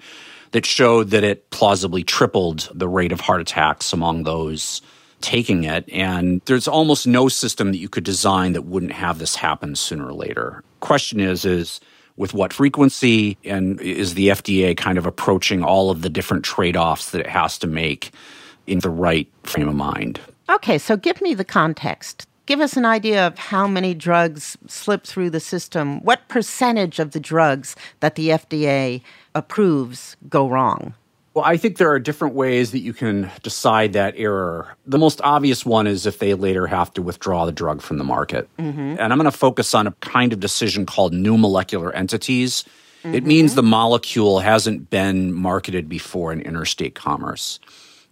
that 0.53 0.67
showed 0.67 1.11
that 1.11 1.25
it 1.25 1.51
plausibly 1.51 2.05
tripled 2.05 2.69
the 2.75 2.89
rate 2.89 3.13
of 3.13 3.21
heart 3.21 3.41
attacks 3.41 3.93
among 3.93 4.25
those 4.25 4.83
taking 5.21 5.65
it. 5.65 5.89
And 5.93 6.41
there's 6.47 6.69
almost 6.69 7.07
no 7.07 7.29
system 7.29 7.73
that 7.73 7.79
you 7.79 7.89
could 7.89 8.05
design 8.05 8.53
that 8.55 8.63
wouldn't 8.63 8.93
have 8.93 9.19
this 9.19 9.37
happen 9.37 9.75
sooner 9.75 10.07
or 10.07 10.15
later. 10.15 10.63
Question 10.81 11.21
is, 11.21 11.45
is 11.45 11.81
with 12.21 12.35
what 12.35 12.53
frequency? 12.53 13.39
And 13.45 13.81
is 13.81 14.15
the 14.15 14.29
FDA 14.29 14.77
kind 14.77 14.99
of 14.99 15.07
approaching 15.07 15.65
all 15.65 15.91
of 15.91 16.03
the 16.03 16.11
different 16.11 16.45
trade 16.45 16.77
offs 16.77 17.11
that 17.11 17.21
it 17.23 17.27
has 17.27 17.59
to 17.59 17.67
make 17.67 18.13
in 18.67 18.81
the 18.81 18.91
right 18.91 19.27
frame 19.43 19.69
of 19.69 19.75
mind? 19.75 20.21
Okay, 20.51 20.77
so 20.77 20.97
give 20.97 21.23
me 21.23 21.33
the 21.33 21.45
context. 21.45 22.27
Give 22.45 22.61
us 22.61 22.77
an 22.77 22.85
idea 22.85 23.27
of 23.27 23.39
how 23.39 23.67
many 23.67 23.95
drugs 23.95 24.59
slip 24.67 25.07
through 25.07 25.31
the 25.31 25.41
system. 25.41 26.01
What 26.03 26.29
percentage 26.29 26.99
of 26.99 27.13
the 27.13 27.21
drugs 27.21 27.75
that 28.01 28.17
the 28.17 28.31
FDA 28.31 29.03
approves 29.35 30.17
go 30.29 30.49
wrong? 30.49 30.95
Well, 31.33 31.45
I 31.45 31.57
think 31.57 31.79
there 31.79 31.91
are 31.93 32.01
different 32.01 32.35
ways 32.35 32.73
that 32.73 32.81
you 32.81 32.93
can 32.93 33.31
decide 33.43 33.93
that 33.93 34.15
error. 34.17 34.77
The 34.85 34.99
most 34.99 35.21
obvious 35.23 35.65
one 35.65 35.87
is 35.87 36.05
if 36.05 36.19
they 36.19 36.35
later 36.35 36.67
have 36.67 36.93
to 36.95 37.03
withdraw 37.03 37.47
the 37.47 37.53
drug 37.53 37.83
from 37.83 37.99
the 37.99 38.05
market. 38.05 38.49
Mm-hmm. 38.59 38.97
And 38.99 39.01
I'm 39.01 39.17
going 39.17 39.31
to 39.31 39.31
focus 39.31 39.73
on 39.73 39.87
a 39.87 39.93
kind 40.01 40.33
of 40.33 40.41
decision 40.41 40.87
called 40.87 41.13
new 41.13 41.39
molecular 41.39 41.95
entities. 41.95 42.65
Mm-hmm. 43.05 43.15
It 43.15 43.25
means 43.25 43.55
the 43.55 43.63
molecule 43.63 44.41
hasn't 44.41 44.91
been 44.91 45.33
marketed 45.33 45.89
before 45.89 46.33
in 46.33 46.41
interstate 46.41 46.97
commerce. 46.97 47.61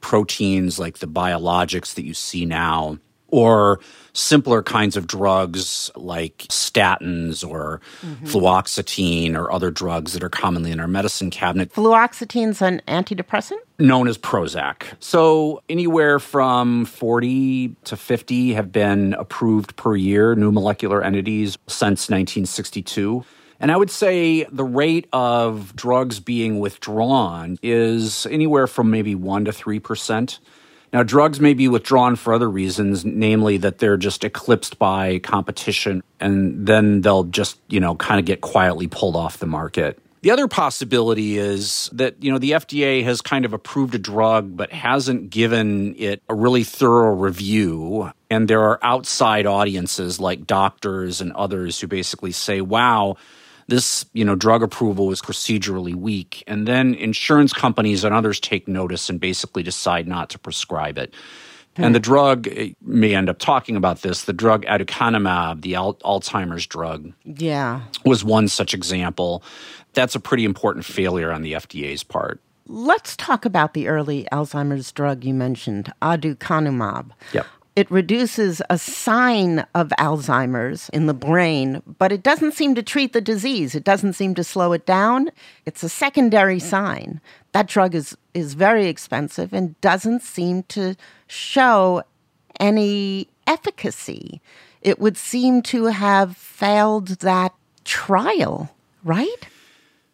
Proteins 0.01 0.79
like 0.79 0.99
the 0.99 1.09
biologics 1.09 1.95
that 1.95 2.05
you 2.05 2.15
see 2.15 2.47
now 2.47 2.99
or 3.29 3.81
simpler 4.13 4.63
kinds 4.63 4.97
of 4.97 5.07
drugs 5.07 5.91
like 5.95 6.39
statins 6.49 7.49
or 7.49 7.81
mm-hmm. 8.03 8.27
fluoxetine 8.27 9.37
or 9.37 9.53
other 9.53 9.71
drugs 9.71 10.13
that 10.13 10.25
are 10.25 10.29
commonly 10.29 10.71
in 10.71 10.81
our 10.81 10.89
medicine 10.89 11.31
cabinet. 11.31 11.73
Fluoxetine's 11.73 12.61
an 12.61 12.83
antidepressant? 12.89 13.59
Known 13.79 14.09
as 14.09 14.19
Prozac. 14.19 14.85
So, 14.99 15.63
anywhere 15.69 16.19
from 16.19 16.85
40 16.85 17.77
to 17.85 17.97
50 17.97 18.55
have 18.55 18.73
been 18.73 19.15
approved 19.15 19.77
per 19.77 19.95
year, 19.95 20.35
new 20.35 20.51
molecular 20.51 21.03
entities, 21.03 21.57
since 21.69 22.09
1962. 22.09 23.25
And 23.61 23.73
I 23.73 23.77
would 23.77 23.91
say 23.91 24.45
the 24.45 24.65
rate 24.65 25.09
of 25.13 25.75
drugs 25.75 26.21
being 26.21 26.61
withdrawn 26.61 27.59
is 27.63 28.27
anywhere 28.27 28.67
from 28.67 28.91
maybe 28.91 29.15
1 29.15 29.47
to 29.47 29.51
3%. 29.51 30.39
Now, 30.93 31.03
drugs 31.03 31.39
may 31.39 31.55
be 31.55 31.69
withdrawn 31.69 32.17
for 32.17 32.33
other 32.33 32.49
reasons, 32.49 33.05
namely 33.05 33.59
that 33.59 33.79
they're 33.79 33.99
just 33.99 34.25
eclipsed 34.25 34.79
by 34.79 35.19
competition, 35.19 36.03
and 36.19 36.67
then 36.67 37.03
they'll 37.03 37.25
just, 37.25 37.61
you 37.69 37.81
know, 37.81 37.95
kind 37.95 38.19
of 38.19 38.25
get 38.25 38.41
quietly 38.41 38.87
pulled 38.87 39.17
off 39.17 39.39
the 39.39 39.47
market. 39.47 39.99
The 40.21 40.33
other 40.33 40.49
possibility 40.49 41.39
is 41.39 41.89
that, 41.93 42.23
you 42.23 42.33
know, 42.33 42.39
the 42.39 42.53
FDA 42.53 43.05
has 43.05 43.21
kind 43.21 43.45
of 43.45 43.53
approved 43.53 43.95
a 43.95 43.99
drug 43.99 44.57
but 44.57 44.73
hasn't 44.73 45.31
given 45.31 45.95
it 45.97 46.23
a 46.29 46.35
really 46.35 46.65
thorough 46.65 47.15
review. 47.15 48.11
And 48.29 48.49
there 48.49 48.63
are 48.63 48.81
outside 48.83 49.47
audiences 49.47 50.19
like 50.19 50.47
doctors 50.47 51.21
and 51.21 51.33
others 51.33 51.81
who 51.81 51.87
basically 51.87 52.33
say, 52.33 52.61
wow, 52.61 53.17
this, 53.69 54.07
you 54.15 54.25
know, 54.25 54.35
drug 54.35 54.63
approval 54.63 55.07
was 55.07 55.21
procedurally 55.21 55.95
weak. 55.95 56.43
And 56.47 56.67
then 56.67 56.95
insurance 56.95 57.53
companies 57.53 58.03
and 58.05 58.15
others 58.15 58.41
take 58.41 58.67
notice 58.67 59.09
and 59.09 59.21
basically 59.21 59.63
decide 59.63 60.09
not 60.09 60.31
to 60.31 60.39
prescribe 60.39 60.99
it. 60.99 61.15
And 61.81 61.95
the 61.95 62.01
drug 62.01 62.49
eh, 62.49 62.71
may 62.83 63.15
end 63.15 63.29
up 63.29 63.39
talking 63.39 63.77
about 63.77 64.03
this. 64.03 64.25
The 64.25 64.33
drug 64.33 64.65
aducanumab, 64.65 65.61
the 65.63 65.77
al- 65.77 65.95
Alzheimer's 66.05 66.67
drug, 66.67 67.13
Yeah. 67.25 67.83
was 68.05 68.25
one 68.25 68.49
such 68.49 68.75
example. 68.75 69.45
That's 69.95 70.17
a 70.17 70.21
pretty 70.21 70.45
important 70.45 70.85
failure 70.85 71.31
on 71.31 71.43
the 71.43 71.53
FDA's 71.53 72.03
part. 72.03 72.41
Let's 72.67 73.17
talk 73.17 73.45
about 73.45 73.75
the 73.75 73.87
early 73.87 74.27
Alzheimer's 74.33 74.91
drug 74.91 75.23
you 75.25 75.33
mentioned, 75.35 75.93
aducanumab. 76.03 77.11
Yep. 77.33 77.47
It 77.79 77.89
reduces 77.93 78.61
a 78.69 78.77
sign 78.77 79.65
of 79.73 79.91
Alzheimer's 80.01 80.89
in 80.89 81.07
the 81.07 81.15
brain, 81.15 81.81
but 81.97 82.11
it 82.11 82.25
doesn't 82.25 82.55
seem 82.55 82.75
to 82.75 82.83
treat 82.83 83.13
the 83.13 83.21
disease. 83.21 83.77
It 83.77 83.85
doesn't 83.85 84.15
seem 84.15 84.35
to 84.35 84.43
slow 84.43 84.73
it 84.73 84.85
down. 84.85 85.31
It's 85.65 85.85
a 85.85 85.89
secondary 85.89 86.57
mm. 86.57 86.63
sign. 86.63 87.21
That 87.53 87.69
drug 87.69 87.95
is, 87.95 88.17
is 88.35 88.55
very 88.55 88.87
expensive 88.87 89.53
and 89.53 89.81
doesn't 89.81 90.23
seem 90.23 90.65
to 90.65 90.97
show 91.29 92.03
any 92.59 93.29
efficacy. 93.47 94.41
It 94.83 94.99
would 94.99 95.17
seem 95.17 95.63
to 95.71 95.85
have 95.85 96.37
failed 96.37 97.21
that 97.21 97.55
trial, 97.85 98.75
right? 99.05 99.47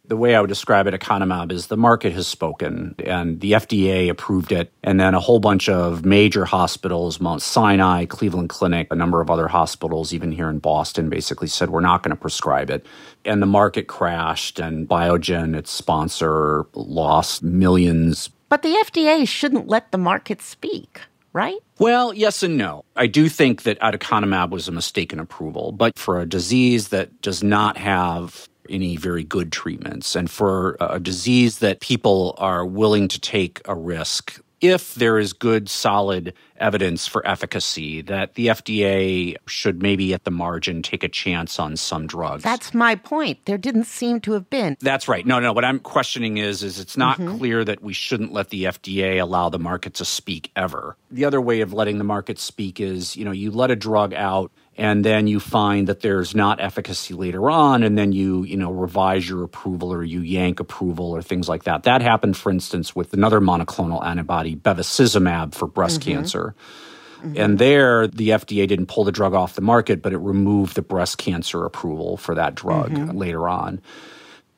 The 0.06 0.18
way 0.18 0.34
I 0.34 0.40
would 0.42 0.48
describe 0.48 0.86
it, 0.86 0.92
aducanumab, 0.92 1.50
is 1.50 1.68
the 1.68 1.78
market 1.78 2.12
has 2.12 2.26
spoken 2.26 2.94
and 3.06 3.40
the 3.40 3.52
FDA 3.52 4.10
approved 4.10 4.52
it. 4.52 4.70
And 4.82 5.00
then 5.00 5.14
a 5.14 5.20
whole 5.20 5.38
bunch 5.38 5.70
of 5.70 6.04
major 6.04 6.44
hospitals, 6.44 7.20
Mount 7.20 7.40
Sinai, 7.40 8.04
Cleveland 8.04 8.50
Clinic, 8.50 8.88
a 8.90 8.94
number 8.94 9.22
of 9.22 9.30
other 9.30 9.48
hospitals, 9.48 10.12
even 10.12 10.30
here 10.30 10.50
in 10.50 10.58
Boston, 10.58 11.08
basically 11.08 11.48
said, 11.48 11.70
we're 11.70 11.80
not 11.80 12.02
going 12.02 12.10
to 12.10 12.20
prescribe 12.20 12.68
it. 12.68 12.84
And 13.24 13.40
the 13.40 13.46
market 13.46 13.86
crashed, 13.86 14.58
and 14.58 14.86
Biogen, 14.86 15.56
its 15.56 15.70
sponsor, 15.70 16.66
lost 16.74 17.42
millions. 17.42 18.28
But 18.50 18.60
the 18.60 18.76
FDA 18.84 19.26
shouldn't 19.26 19.68
let 19.68 19.90
the 19.90 19.98
market 19.98 20.42
speak, 20.42 21.00
right? 21.32 21.58
Well, 21.78 22.12
yes 22.12 22.42
and 22.42 22.58
no. 22.58 22.84
I 22.94 23.06
do 23.06 23.30
think 23.30 23.62
that 23.62 23.80
aducanumab 23.80 24.50
was 24.50 24.68
a 24.68 24.72
mistaken 24.72 25.18
approval, 25.18 25.72
but 25.72 25.98
for 25.98 26.20
a 26.20 26.26
disease 26.26 26.88
that 26.88 27.22
does 27.22 27.42
not 27.42 27.78
have 27.78 28.50
any 28.68 28.96
very 28.96 29.24
good 29.24 29.52
treatments. 29.52 30.16
And 30.16 30.30
for 30.30 30.76
a 30.80 31.00
disease 31.00 31.58
that 31.58 31.80
people 31.80 32.34
are 32.38 32.64
willing 32.64 33.08
to 33.08 33.20
take 33.20 33.60
a 33.66 33.74
risk, 33.74 34.40
if 34.64 34.94
there 34.94 35.18
is 35.18 35.34
good, 35.34 35.68
solid 35.68 36.32
evidence 36.56 37.06
for 37.06 37.26
efficacy, 37.26 38.00
that 38.00 38.34
the 38.34 38.46
FDA 38.46 39.36
should 39.46 39.82
maybe 39.82 40.14
at 40.14 40.24
the 40.24 40.30
margin 40.30 40.80
take 40.80 41.04
a 41.04 41.08
chance 41.08 41.58
on 41.58 41.76
some 41.76 42.06
drugs. 42.06 42.42
That's 42.42 42.72
my 42.72 42.94
point. 42.94 43.44
There 43.44 43.58
didn't 43.58 43.84
seem 43.84 44.20
to 44.22 44.32
have 44.32 44.48
been. 44.48 44.78
That's 44.80 45.06
right. 45.06 45.26
No, 45.26 45.38
no. 45.38 45.52
What 45.52 45.66
I'm 45.66 45.80
questioning 45.80 46.38
is, 46.38 46.62
is 46.62 46.80
it's 46.80 46.96
not 46.96 47.18
mm-hmm. 47.18 47.36
clear 47.36 47.64
that 47.64 47.82
we 47.82 47.92
shouldn't 47.92 48.32
let 48.32 48.48
the 48.48 48.64
FDA 48.64 49.20
allow 49.20 49.50
the 49.50 49.58
market 49.58 49.94
to 49.94 50.04
speak 50.06 50.50
ever. 50.56 50.96
The 51.10 51.26
other 51.26 51.42
way 51.42 51.60
of 51.60 51.74
letting 51.74 51.98
the 51.98 52.04
market 52.04 52.38
speak 52.38 52.80
is, 52.80 53.16
you 53.16 53.24
know, 53.26 53.32
you 53.32 53.50
let 53.50 53.70
a 53.70 53.76
drug 53.76 54.14
out 54.14 54.50
and 54.76 55.04
then 55.04 55.26
you 55.26 55.40
find 55.40 55.88
that 55.88 56.00
there's 56.00 56.34
not 56.34 56.60
efficacy 56.60 57.14
later 57.14 57.50
on 57.50 57.82
and 57.82 57.96
then 57.96 58.12
you 58.12 58.42
you 58.44 58.56
know 58.56 58.70
revise 58.70 59.28
your 59.28 59.44
approval 59.44 59.92
or 59.92 60.02
you 60.02 60.20
yank 60.20 60.60
approval 60.60 61.10
or 61.10 61.22
things 61.22 61.48
like 61.48 61.64
that. 61.64 61.84
That 61.84 62.02
happened 62.02 62.36
for 62.36 62.50
instance 62.50 62.94
with 62.94 63.12
another 63.12 63.40
monoclonal 63.40 64.04
antibody 64.04 64.56
bevacizumab 64.56 65.54
for 65.54 65.66
breast 65.66 66.00
mm-hmm. 66.00 66.12
cancer. 66.12 66.54
Mm-hmm. 67.18 67.40
And 67.40 67.58
there 67.58 68.06
the 68.06 68.30
FDA 68.30 68.66
didn't 68.68 68.86
pull 68.86 69.04
the 69.04 69.12
drug 69.12 69.34
off 69.34 69.54
the 69.54 69.62
market 69.62 70.02
but 70.02 70.12
it 70.12 70.18
removed 70.18 70.74
the 70.74 70.82
breast 70.82 71.18
cancer 71.18 71.64
approval 71.64 72.16
for 72.16 72.34
that 72.34 72.54
drug 72.54 72.90
mm-hmm. 72.90 73.16
later 73.16 73.48
on. 73.48 73.80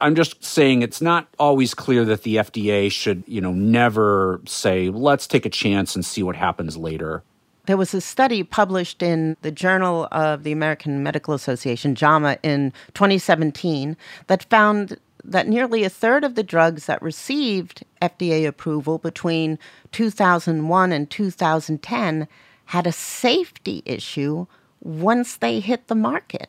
I'm 0.01 0.15
just 0.15 0.45
saying 0.45 0.83
it's 0.83 1.01
not 1.01 1.27
always 1.39 1.73
clear 1.73 2.05
that 2.05 2.23
the 2.23 2.37
FDA 2.37 2.93
should, 2.93 3.25
you 3.27 3.41
know, 3.41 3.53
never 3.53 4.43
say, 4.47 4.91
let's 4.91 5.27
take 5.27 5.47
a 5.47 5.51
chance 5.51 5.95
and 5.95 6.05
see 6.05 6.23
what 6.23 6.37
happens 6.37 6.77
later. 6.77 7.23
There 7.67 7.77
was 7.77 7.93
a 7.95 8.01
study 8.01 8.45
published 8.45 9.03
in 9.03 9.37
the 9.43 9.51
Journal 9.51 10.07
of 10.13 10.45
the 10.45 10.53
American 10.53 11.03
Medical 11.03 11.35
Association, 11.35 11.97
JAMA, 11.97 12.39
in 12.45 12.73
2017 12.95 13.97
that 14.29 14.45
found 14.45 14.99
that 15.25 15.49
nearly 15.49 15.83
a 15.83 15.91
third 15.91 16.23
of 16.23 16.37
the 16.37 16.45
drugs 16.45 16.87
that 16.87 17.03
received 17.03 17.85
FDA 18.01 18.47
approval 18.47 18.99
between 18.99 19.59
2001 19.91 20.93
and 20.93 21.11
2010 21.11 22.29
had 22.67 22.87
a 22.87 22.93
safety 22.93 23.83
issue 23.85 24.47
once 24.81 25.39
they 25.39 25.59
hit 25.59 25.89
the 25.89 25.97
market. 25.97 26.49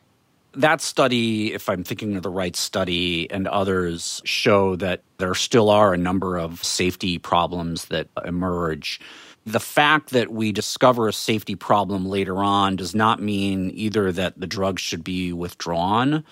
that 0.54 0.80
study, 0.80 1.52
if 1.52 1.68
I'm 1.68 1.84
thinking 1.84 2.16
of 2.16 2.22
the 2.22 2.30
right 2.30 2.56
study, 2.56 3.30
and 3.30 3.46
others 3.48 4.20
show 4.24 4.76
that 4.76 5.02
there 5.18 5.34
still 5.34 5.70
are 5.70 5.94
a 5.94 5.98
number 5.98 6.36
of 6.36 6.64
safety 6.64 7.18
problems 7.18 7.86
that 7.86 8.08
emerge. 8.24 9.00
The 9.48 9.60
fact 9.60 10.10
that 10.10 10.30
we 10.30 10.52
discover 10.52 11.08
a 11.08 11.12
safety 11.12 11.54
problem 11.54 12.04
later 12.04 12.36
on 12.42 12.76
does 12.76 12.94
not 12.94 13.22
mean 13.22 13.70
either 13.72 14.12
that 14.12 14.38
the 14.38 14.46
drug 14.46 14.78
should 14.78 15.02
be 15.02 15.32
withdrawn 15.32 16.22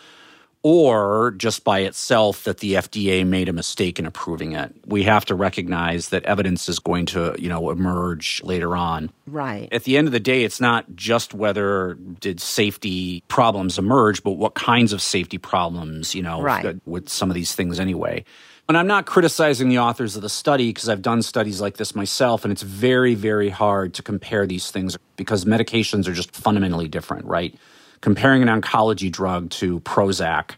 or 0.62 1.30
just 1.38 1.64
by 1.64 1.78
itself 1.80 2.44
that 2.44 2.58
the 2.58 2.74
FDA 2.74 3.24
made 3.26 3.48
a 3.48 3.54
mistake 3.54 3.98
in 3.98 4.04
approving 4.04 4.52
it. 4.52 4.74
We 4.84 5.04
have 5.04 5.24
to 5.26 5.34
recognize 5.34 6.10
that 6.10 6.24
evidence 6.24 6.68
is 6.68 6.78
going 6.78 7.06
to, 7.06 7.34
you 7.38 7.48
know, 7.48 7.70
emerge 7.70 8.42
later 8.44 8.76
on 8.76 9.10
Right. 9.26 9.68
at 9.72 9.84
the 9.84 9.96
end 9.96 10.08
of 10.08 10.12
the 10.12 10.20
day, 10.20 10.42
it's 10.44 10.60
not 10.60 10.84
just 10.94 11.32
whether 11.32 11.94
did 12.20 12.38
safety 12.40 13.22
problems 13.28 13.78
emerge, 13.78 14.22
but 14.22 14.32
what 14.32 14.54
kinds 14.54 14.92
of 14.92 15.00
safety 15.00 15.38
problems, 15.38 16.14
you 16.14 16.22
know, 16.22 16.42
Right. 16.42 16.76
with 16.84 17.08
some 17.08 17.30
of 17.30 17.34
these 17.34 17.54
things 17.54 17.80
anyway. 17.80 18.24
And 18.68 18.76
I'm 18.76 18.88
not 18.88 19.06
criticizing 19.06 19.68
the 19.68 19.78
authors 19.78 20.16
of 20.16 20.22
the 20.22 20.28
study 20.28 20.70
because 20.70 20.88
I've 20.88 21.02
done 21.02 21.22
studies 21.22 21.60
like 21.60 21.76
this 21.76 21.94
myself, 21.94 22.44
and 22.44 22.50
it's 22.50 22.62
very, 22.62 23.14
very 23.14 23.48
hard 23.48 23.94
to 23.94 24.02
compare 24.02 24.44
these 24.44 24.72
things 24.72 24.98
because 25.16 25.44
medications 25.44 26.08
are 26.08 26.12
just 26.12 26.34
fundamentally 26.34 26.88
different, 26.88 27.26
right? 27.26 27.54
Comparing 28.00 28.42
an 28.42 28.48
oncology 28.48 29.10
drug 29.10 29.50
to 29.50 29.78
Prozac, 29.80 30.56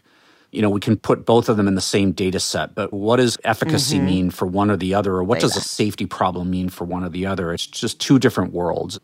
you 0.51 0.63
know, 0.63 0.71
we 0.71 0.79
can 0.79 0.97
put 0.97 1.23
both 1.23 1.49
of 1.49 1.57
them 1.57 1.67
in 1.67 1.75
the 1.75 1.81
same 1.81 2.11
data 2.11 2.39
set, 2.39 2.73
but 2.73 2.91
what 2.91 3.17
does 3.17 3.37
efficacy 3.43 3.97
mm-hmm. 3.97 4.05
mean 4.05 4.29
for 4.31 4.47
one 4.47 4.71
or 4.71 4.77
the 4.77 4.95
other, 4.95 5.13
or 5.13 5.23
what 5.23 5.39
does 5.39 5.55
a 5.55 5.61
safety 5.61 6.07
problem 6.07 6.49
mean 6.49 6.69
for 6.69 6.85
one 6.85 7.03
or 7.03 7.09
the 7.09 7.27
other? 7.27 7.53
It's 7.53 7.67
just 7.67 7.99
two 7.99 8.17
different 8.17 8.53
worlds. 8.53 8.99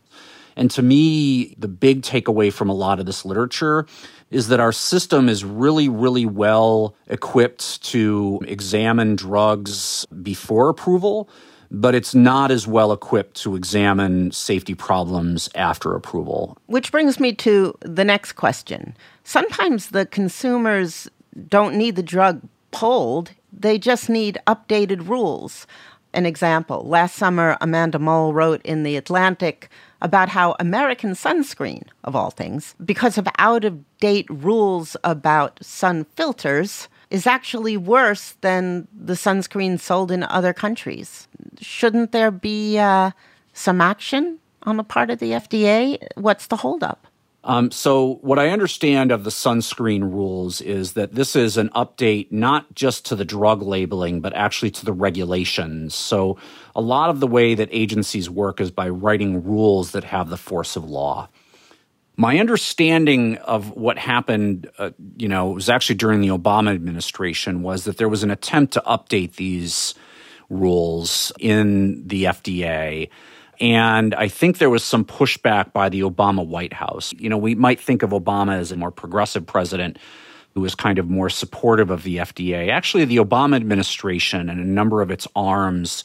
And 0.56 0.70
to 0.72 0.82
me, 0.82 1.54
the 1.58 1.68
big 1.68 2.02
takeaway 2.02 2.52
from 2.52 2.68
a 2.68 2.74
lot 2.74 2.98
of 2.98 3.06
this 3.06 3.24
literature 3.24 3.86
is 4.30 4.48
that 4.48 4.58
our 4.58 4.72
system 4.72 5.28
is 5.28 5.44
really, 5.44 5.88
really 5.88 6.26
well 6.26 6.96
equipped 7.06 7.82
to 7.84 8.40
examine 8.48 9.14
drugs 9.16 10.06
before 10.22 10.68
approval, 10.68 11.28
but 11.70 11.94
it's 11.94 12.14
not 12.14 12.50
as 12.50 12.66
well 12.66 12.92
equipped 12.92 13.36
to 13.42 13.54
examine 13.54 14.32
safety 14.32 14.74
problems 14.74 15.48
after 15.54 15.94
approval. 15.94 16.56
Which 16.66 16.90
brings 16.90 17.20
me 17.20 17.34
to 17.34 17.76
the 17.80 18.04
next 18.04 18.32
question. 18.32 18.96
Sometimes 19.24 19.88
the 19.88 20.06
consumers 20.06 21.08
don't 21.48 21.76
need 21.76 21.96
the 21.96 22.02
drug 22.02 22.40
pulled, 22.70 23.30
they 23.52 23.78
just 23.78 24.08
need 24.08 24.38
updated 24.46 25.08
rules. 25.08 25.66
An 26.12 26.24
example 26.26 26.82
last 26.86 27.16
summer, 27.16 27.56
Amanda 27.60 27.98
Mull 27.98 28.32
wrote 28.32 28.62
in 28.62 28.82
The 28.82 28.96
Atlantic 28.96 29.68
about 30.02 30.28
how 30.28 30.54
American 30.60 31.12
sunscreen, 31.12 31.84
of 32.04 32.14
all 32.14 32.30
things, 32.30 32.74
because 32.84 33.18
of 33.18 33.26
out 33.38 33.64
of 33.64 33.82
date 33.98 34.26
rules 34.28 34.96
about 35.04 35.58
sun 35.64 36.04
filters, 36.16 36.88
is 37.10 37.26
actually 37.26 37.76
worse 37.76 38.34
than 38.40 38.88
the 38.92 39.14
sunscreen 39.14 39.78
sold 39.78 40.10
in 40.10 40.22
other 40.24 40.52
countries. 40.52 41.28
Shouldn't 41.60 42.12
there 42.12 42.30
be 42.30 42.78
uh, 42.78 43.12
some 43.52 43.80
action 43.80 44.38
on 44.64 44.76
the 44.76 44.84
part 44.84 45.10
of 45.10 45.18
the 45.18 45.32
FDA? 45.32 46.04
What's 46.16 46.48
the 46.48 46.56
holdup? 46.56 47.06
Um, 47.46 47.70
so, 47.70 48.18
what 48.22 48.40
I 48.40 48.48
understand 48.48 49.12
of 49.12 49.22
the 49.22 49.30
sunscreen 49.30 50.02
rules 50.02 50.60
is 50.60 50.94
that 50.94 51.14
this 51.14 51.36
is 51.36 51.56
an 51.56 51.68
update 51.76 52.32
not 52.32 52.74
just 52.74 53.06
to 53.06 53.14
the 53.14 53.24
drug 53.24 53.62
labeling, 53.62 54.20
but 54.20 54.34
actually 54.34 54.72
to 54.72 54.84
the 54.84 54.92
regulations. 54.92 55.94
So, 55.94 56.38
a 56.74 56.80
lot 56.80 57.08
of 57.08 57.20
the 57.20 57.26
way 57.28 57.54
that 57.54 57.68
agencies 57.70 58.28
work 58.28 58.60
is 58.60 58.72
by 58.72 58.88
writing 58.88 59.44
rules 59.44 59.92
that 59.92 60.02
have 60.02 60.28
the 60.28 60.36
force 60.36 60.74
of 60.74 60.90
law. 60.90 61.28
My 62.16 62.40
understanding 62.40 63.36
of 63.36 63.70
what 63.76 63.96
happened, 63.96 64.68
uh, 64.78 64.90
you 65.16 65.28
know, 65.28 65.50
was 65.50 65.68
actually 65.68 65.96
during 65.96 66.22
the 66.22 66.28
Obama 66.28 66.74
administration 66.74 67.62
was 67.62 67.84
that 67.84 67.96
there 67.96 68.08
was 68.08 68.24
an 68.24 68.32
attempt 68.32 68.72
to 68.72 68.82
update 68.84 69.36
these 69.36 69.94
rules 70.50 71.30
in 71.38 72.08
the 72.08 72.24
FDA. 72.24 73.08
And 73.60 74.14
I 74.14 74.28
think 74.28 74.58
there 74.58 74.70
was 74.70 74.84
some 74.84 75.04
pushback 75.04 75.72
by 75.72 75.88
the 75.88 76.00
Obama 76.00 76.46
White 76.46 76.72
House. 76.72 77.12
You 77.18 77.28
know, 77.28 77.38
we 77.38 77.54
might 77.54 77.80
think 77.80 78.02
of 78.02 78.10
Obama 78.10 78.56
as 78.56 78.72
a 78.72 78.76
more 78.76 78.90
progressive 78.90 79.46
president 79.46 79.98
who 80.54 80.60
was 80.60 80.74
kind 80.74 80.98
of 80.98 81.08
more 81.08 81.28
supportive 81.28 81.90
of 81.90 82.02
the 82.02 82.16
FDA. 82.16 82.70
Actually, 82.70 83.04
the 83.04 83.18
Obama 83.18 83.56
administration 83.56 84.48
and 84.48 84.60
a 84.60 84.64
number 84.64 85.02
of 85.02 85.10
its 85.10 85.28
arms 85.36 86.02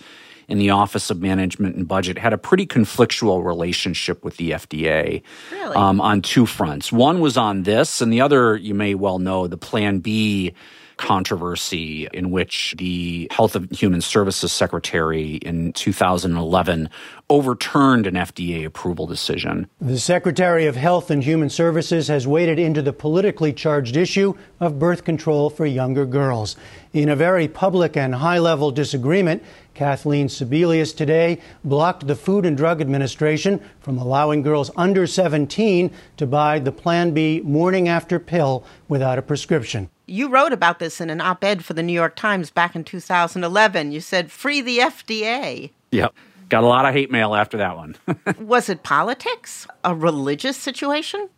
in 0.48 0.58
the 0.58 0.70
Office 0.70 1.10
of 1.10 1.22
Management 1.22 1.78
and 1.78 1.88
Budget 1.88 2.18
had 2.18 2.34
a 2.34 2.38
pretty 2.38 2.68
conflictual 2.68 3.46
relationship 3.46 4.26
with 4.26 4.36
the 4.36 4.52
FDA 4.52 5.24
really? 5.52 5.76
um, 5.76 6.02
on 6.02 6.22
two 6.22 6.46
fronts. 6.46 6.92
One 6.92 7.22
was 7.22 7.38
on 7.38 7.64
this, 7.64 8.02
and 8.02 8.12
the 8.12 8.20
other, 8.20 8.58
you 8.58 8.74
may 8.74 8.94
well 8.94 9.20
know, 9.20 9.48
the 9.48 9.58
Plan 9.58 10.00
B 10.00 10.54
controversy 10.98 12.08
in 12.14 12.32
which 12.32 12.76
the 12.78 13.28
Health 13.32 13.56
and 13.56 13.72
Human 13.72 14.02
Services 14.02 14.52
Secretary 14.52 15.36
in 15.36 15.74
2011 15.74 16.90
overturned 17.30 18.08
an 18.08 18.16
FDA 18.16 18.66
approval 18.66 19.08
decision. 19.08 19.68
The 19.80 20.00
Secretary 20.00 20.68
of 20.68 20.76
Health 20.76 21.10
and 21.10 21.24
Human 21.24 21.50
Services 21.50 22.08
has 22.08 22.28
waded 22.28 22.60
into 22.60 22.82
the 22.82 22.94
politically 22.94 23.54
charged 23.54 23.96
issue 23.96 24.34
of 24.60 24.80
birth 24.80 25.04
control 25.04 25.50
for 25.50 25.66
younger 25.66 26.06
girls. 26.06 26.56
In 26.94 27.08
a 27.08 27.16
very 27.16 27.48
public 27.48 27.96
and 27.96 28.16
high 28.16 28.40
level 28.40 28.70
disagreement, 28.70 29.44
Kathleen 29.74 30.28
Sebelius 30.28 30.96
today 30.96 31.40
blocked 31.64 32.06
the 32.06 32.16
Food 32.16 32.46
and 32.46 32.58
Drug 32.58 32.82
Administration 32.82 33.62
from 33.80 33.98
allowing 33.98 34.42
girls 34.42 34.70
under 34.76 35.08
17 35.08 35.92
to 36.18 36.28
buy 36.28 36.60
the 36.60 36.72
Plan 36.72 37.12
B 37.12 37.40
morning 37.44 37.88
after 37.88 38.20
pill 38.20 38.66
without 38.90 39.18
a 39.18 39.22
prescription. 39.22 39.90
You 40.12 40.28
wrote 40.28 40.52
about 40.52 40.80
this 40.80 41.00
in 41.00 41.10
an 41.10 41.22
op 41.22 41.42
ed 41.42 41.64
for 41.64 41.74
the 41.74 41.82
New 41.82 41.94
York 41.94 42.18
Times 42.18 42.52
back 42.52 42.76
in 42.76 42.84
2011. 42.84 43.94
You 43.94 44.02
said, 44.02 44.30
free 44.30 44.60
the 44.60 44.80
FDA. 44.80 45.72
Yep. 45.92 46.14
Got 46.50 46.66
a 46.66 46.68
lot 46.68 46.86
of 46.86 46.94
hate 46.94 47.10
mail 47.10 47.34
after 47.34 47.58
that 47.58 47.78
one. 47.78 47.96
Was 48.40 48.68
it 48.68 48.84
politics? 48.84 49.68
A 49.86 49.96
religious 49.96 50.58
situation? 50.58 51.30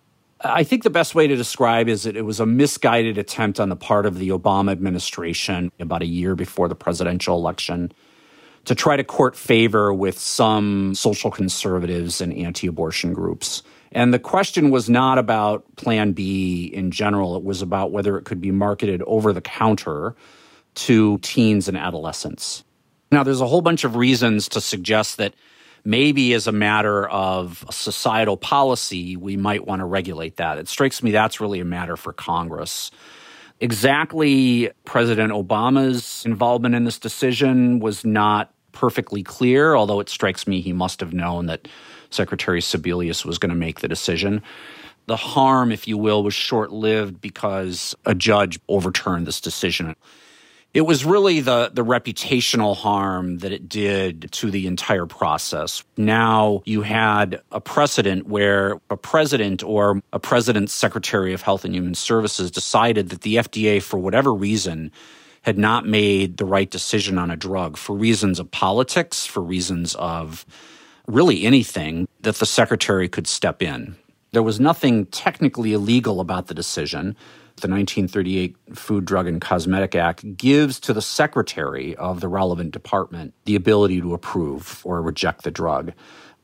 I 0.41 0.63
think 0.63 0.81
the 0.81 0.89
best 0.89 1.13
way 1.13 1.27
to 1.27 1.35
describe 1.35 1.87
is 1.87 2.01
that 2.03 2.17
it 2.17 2.23
was 2.23 2.39
a 2.39 2.47
misguided 2.47 3.19
attempt 3.19 3.59
on 3.59 3.69
the 3.69 3.75
part 3.75 4.07
of 4.07 4.17
the 4.17 4.29
Obama 4.29 4.71
administration 4.71 5.71
about 5.79 6.01
a 6.01 6.07
year 6.07 6.35
before 6.35 6.67
the 6.67 6.75
presidential 6.75 7.37
election 7.37 7.93
to 8.65 8.73
try 8.73 8.97
to 8.97 9.03
court 9.03 9.35
favor 9.35 9.93
with 9.93 10.17
some 10.17 10.95
social 10.95 11.29
conservatives 11.29 12.21
and 12.21 12.33
anti 12.33 12.65
abortion 12.65 13.13
groups. 13.13 13.61
And 13.93 14.13
the 14.13 14.19
question 14.19 14.71
was 14.71 14.89
not 14.89 15.17
about 15.17 15.75
Plan 15.75 16.13
B 16.13 16.65
in 16.65 16.91
general, 16.91 17.37
it 17.37 17.43
was 17.43 17.61
about 17.61 17.91
whether 17.91 18.17
it 18.17 18.25
could 18.25 18.41
be 18.41 18.51
marketed 18.51 19.01
over 19.05 19.31
the 19.31 19.41
counter 19.41 20.15
to 20.75 21.19
teens 21.19 21.67
and 21.67 21.77
adolescents. 21.77 22.63
Now, 23.11 23.23
there's 23.23 23.41
a 23.41 23.47
whole 23.47 23.61
bunch 23.61 23.83
of 23.83 23.95
reasons 23.95 24.49
to 24.49 24.61
suggest 24.61 25.17
that 25.17 25.35
maybe 25.85 26.33
as 26.33 26.47
a 26.47 26.51
matter 26.51 27.07
of 27.09 27.63
societal 27.69 28.37
policy, 28.37 29.15
we 29.15 29.37
might 29.37 29.67
want 29.67 29.81
to 29.81 29.85
regulate 29.85 30.37
that. 30.37 30.57
It 30.57 30.67
strikes 30.67 31.03
me 31.03 31.11
that's 31.11 31.39
really 31.39 31.59
a 31.59 31.65
matter 31.65 31.95
for 31.95 32.13
Congress. 32.13 32.89
Exactly 33.59 34.71
President 34.85 35.31
Obama's 35.31 36.25
involvement 36.25 36.73
in 36.73 36.85
this 36.85 36.97
decision 36.97 37.79
was 37.79 38.03
not 38.03 38.51
perfectly 38.71 39.21
clear, 39.21 39.75
although 39.75 39.99
it 39.99 40.09
strikes 40.09 40.47
me 40.47 40.61
he 40.61 40.73
must 40.73 40.99
have 40.99 41.13
known 41.13 41.45
that 41.45 41.67
Secretary 42.13 42.61
Sebelius 42.61 43.25
was 43.25 43.37
going 43.37 43.49
to 43.49 43.55
make 43.55 43.79
the 43.79 43.87
decision. 43.87 44.41
The 45.07 45.17
harm, 45.17 45.71
if 45.71 45.87
you 45.87 45.97
will, 45.97 46.23
was 46.23 46.33
short 46.33 46.71
lived 46.71 47.19
because 47.19 47.93
a 48.05 48.15
judge 48.15 48.59
overturned 48.69 49.27
this 49.27 49.41
decision. 49.41 49.95
It 50.73 50.81
was 50.87 51.05
really 51.05 51.39
the, 51.39 51.69
the 51.71 51.85
reputational 51.85 52.75
harm 52.75 53.37
that 53.39 53.51
it 53.51 53.69
did 53.69 54.31
to 54.31 54.49
the 54.49 54.65
entire 54.65 55.05
process. 55.05 55.83
Now 55.97 56.63
you 56.65 56.81
had 56.81 57.41
a 57.51 57.61
precedent 57.61 58.25
where 58.27 58.79
a 58.89 58.97
president 58.97 59.61
or 59.61 60.01
a 60.11 60.19
president's 60.19 60.73
secretary 60.73 61.31
of 61.33 61.43
health 61.43 61.63
and 61.63 61.75
human 61.75 61.93
services 61.93 62.49
decided 62.49 63.09
that 63.09 63.21
the 63.21 63.35
FDA, 63.35 63.83
for 63.83 63.99
whatever 63.99 64.33
reason, 64.33 64.91
had 65.43 65.59
not 65.59 65.85
made 65.85 66.37
the 66.37 66.45
right 66.45 66.71
decision 66.71 67.19
on 67.19 67.29
a 67.29 67.35
drug 67.35 67.77
for 67.77 67.95
reasons 67.95 68.39
of 68.39 68.49
politics, 68.49 69.27
for 69.27 69.43
reasons 69.43 69.93
of 69.95 70.43
really 71.07 71.43
anything, 71.43 72.07
that 72.21 72.35
the 72.35 72.45
secretary 72.45 73.09
could 73.09 73.27
step 73.27 73.61
in. 73.61 73.95
There 74.31 74.43
was 74.43 74.59
nothing 74.59 75.05
technically 75.07 75.73
illegal 75.73 76.19
about 76.19 76.47
the 76.47 76.53
decision. 76.53 77.15
The 77.57 77.67
1938 77.67 78.55
Food, 78.73 79.05
Drug, 79.05 79.27
and 79.27 79.39
Cosmetic 79.39 79.95
Act 79.95 80.37
gives 80.37 80.79
to 80.81 80.93
the 80.93 81.01
secretary 81.03 81.95
of 81.95 82.19
the 82.19 82.27
relevant 82.27 82.71
department 82.71 83.33
the 83.45 83.55
ability 83.55 84.01
to 84.01 84.13
approve 84.13 84.81
or 84.83 85.01
reject 85.01 85.43
the 85.43 85.51
drug. 85.51 85.93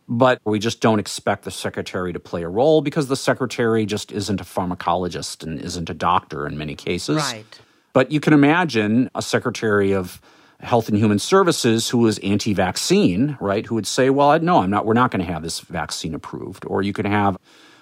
But 0.07 0.39
we 0.45 0.59
just 0.59 0.81
don't 0.81 0.99
expect 0.99 1.45
the 1.45 1.51
secretary 1.51 2.13
to 2.13 2.19
play 2.19 2.43
a 2.43 2.49
role 2.49 2.81
because 2.81 3.07
the 3.07 3.15
secretary 3.15 3.85
just 3.85 4.11
isn't 4.11 4.41
a 4.41 4.43
pharmacologist 4.43 5.43
and 5.43 5.59
isn't 5.59 5.89
a 5.89 5.93
doctor 5.93 6.47
in 6.47 6.57
many 6.57 6.75
cases. 6.75 7.17
Right. 7.17 7.59
But 7.93 8.11
you 8.11 8.19
can 8.19 8.33
imagine 8.33 9.09
a 9.15 9.21
secretary 9.21 9.93
of 9.93 10.21
Health 10.61 10.89
and 10.89 10.97
Human 10.97 11.19
Services 11.19 11.89
who 11.89 12.05
is 12.07 12.19
anti-vaccine, 12.19 13.37
right? 13.39 13.65
Who 13.65 13.75
would 13.75 13.87
say, 13.87 14.09
"Well, 14.09 14.39
no, 14.39 14.59
I'm 14.59 14.69
not. 14.69 14.85
We're 14.85 14.93
not 14.93 15.11
going 15.11 15.25
to 15.25 15.31
have 15.31 15.43
this 15.43 15.61
vaccine 15.61 16.13
approved." 16.13 16.65
Or 16.65 16.81
you 16.81 16.93
can 16.93 17.05
have 17.05 17.37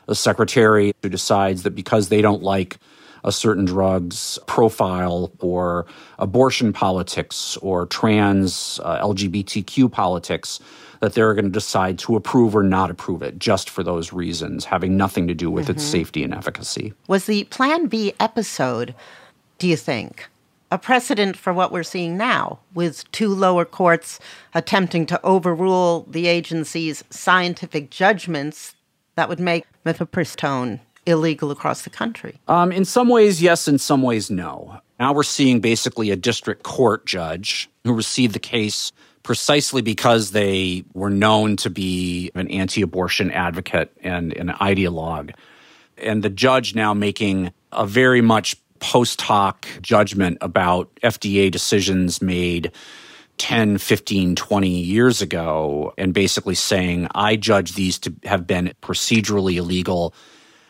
a 0.08 0.16
secretary 0.16 0.94
who 1.04 1.10
decides 1.10 1.64
that 1.64 1.76
because 1.76 2.10
they 2.10 2.22
don't 2.22 2.44
like 2.44 2.78
a 3.24 3.32
certain 3.32 3.66
drug's 3.66 4.40
profile 4.48 5.32
or 5.40 5.86
abortion 6.20 6.72
politics 6.72 7.58
or 7.58 7.86
trans 7.88 8.80
uh, 8.84 9.02
LGBTQ 9.02 9.92
politics, 9.92 10.60
that 11.02 11.14
they're 11.14 11.34
going 11.34 11.46
to 11.46 11.52
decide 11.52 12.00
to 12.00 12.16
approve 12.16 12.56
or 12.56 12.64
not 12.64 12.90
approve 12.90 13.22
it 13.22 13.38
just 13.38 13.70
for 13.70 13.84
those 13.84 14.14
reasons, 14.14 14.66
having 14.66 14.98
nothing 14.98 15.28
to 15.28 15.34
do 15.34 15.52
with 15.52 15.66
mm-hmm. 15.66 15.74
its 15.74 15.84
safety 15.84 16.24
and 16.24 16.34
efficacy. 16.34 16.94
Was 17.08 17.26
the 17.26 17.44
Plan 17.46 17.88
B 17.88 18.14
episode, 18.20 18.96
do 19.58 19.68
you 19.68 19.76
think, 19.76 20.28
a 20.72 20.78
precedent 20.78 21.38
for 21.38 21.54
what 21.54 21.72
we're 21.72 21.84
seeing 21.84 22.18
now, 22.18 22.60
with 22.74 23.10
two 23.12 23.30
lower 23.30 23.66
courts 23.66 24.20
attempting 24.54 25.06
to 25.08 25.26
overrule 25.26 26.06
the 26.10 26.28
agency's 26.28 27.04
scientific 27.10 27.90
judgments 27.90 28.76
that 29.16 29.30
would 29.30 29.40
make 29.40 29.66
mifepristone 29.86 30.80
illegal 31.06 31.52
across 31.52 31.84
the 31.84 31.90
country? 31.90 32.40
Um, 32.48 32.72
in 32.72 32.86
some 32.86 33.10
ways, 33.10 33.42
yes. 33.42 33.68
In 33.68 33.80
some 33.80 34.02
ways, 34.02 34.30
no. 34.30 34.80
Now 35.00 35.14
we're 35.14 35.24
seeing 35.24 35.60
basically 35.60 36.12
a 36.12 36.16
district 36.16 36.64
court 36.64 37.06
judge 37.06 37.70
who 37.84 37.94
received 37.94 38.36
the 38.36 38.40
case 38.40 38.92
precisely 39.24 39.82
because 39.82 40.32
they 40.32 40.84
were 40.94 41.10
known 41.10 41.56
to 41.58 41.70
be 41.70 42.32
an 42.36 42.48
anti 42.50 42.82
abortion 42.82 43.32
advocate 43.32 43.92
and 44.02 44.34
an 44.34 44.50
ideologue. 44.50 45.34
And 45.98 46.24
the 46.24 46.30
judge 46.30 46.76
now 46.76 46.94
making 46.94 47.52
a 47.72 47.86
very 47.86 48.22
much 48.22 48.56
post 48.80 49.22
hoc 49.22 49.68
judgment 49.82 50.38
about 50.42 50.94
FDA 51.04 51.52
decisions 51.52 52.22
made 52.22 52.72
10, 53.38 53.78
15, 53.78 54.36
20 54.36 54.70
years 54.70 55.22
ago, 55.22 55.94
and 55.98 56.14
basically 56.14 56.56
saying, 56.56 57.08
I 57.14 57.36
judge 57.36 57.74
these 57.74 58.00
to 58.00 58.14
have 58.24 58.48
been 58.48 58.74
procedurally 58.82 59.56
illegal 59.56 60.14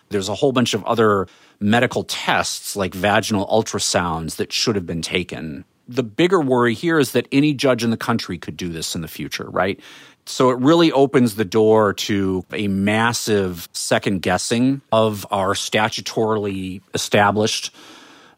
there's 0.09 0.29
a 0.29 0.35
whole 0.35 0.51
bunch 0.51 0.73
of 0.73 0.83
other 0.85 1.27
medical 1.59 2.03
tests 2.03 2.75
like 2.75 2.93
vaginal 2.93 3.47
ultrasounds 3.47 4.35
that 4.37 4.53
should 4.53 4.75
have 4.75 4.85
been 4.85 5.01
taken. 5.01 5.65
The 5.87 6.03
bigger 6.03 6.39
worry 6.39 6.73
here 6.73 6.99
is 6.99 7.13
that 7.13 7.27
any 7.31 7.53
judge 7.53 7.83
in 7.83 7.91
the 7.91 7.97
country 7.97 8.37
could 8.37 8.57
do 8.57 8.69
this 8.69 8.95
in 8.95 9.01
the 9.01 9.07
future, 9.07 9.49
right? 9.49 9.79
So 10.25 10.49
it 10.49 10.59
really 10.59 10.91
opens 10.91 11.35
the 11.35 11.45
door 11.45 11.93
to 11.93 12.45
a 12.51 12.67
massive 12.67 13.69
second 13.71 14.21
guessing 14.21 14.81
of 14.91 15.25
our 15.31 15.53
statutorily 15.53 16.81
established 16.93 17.73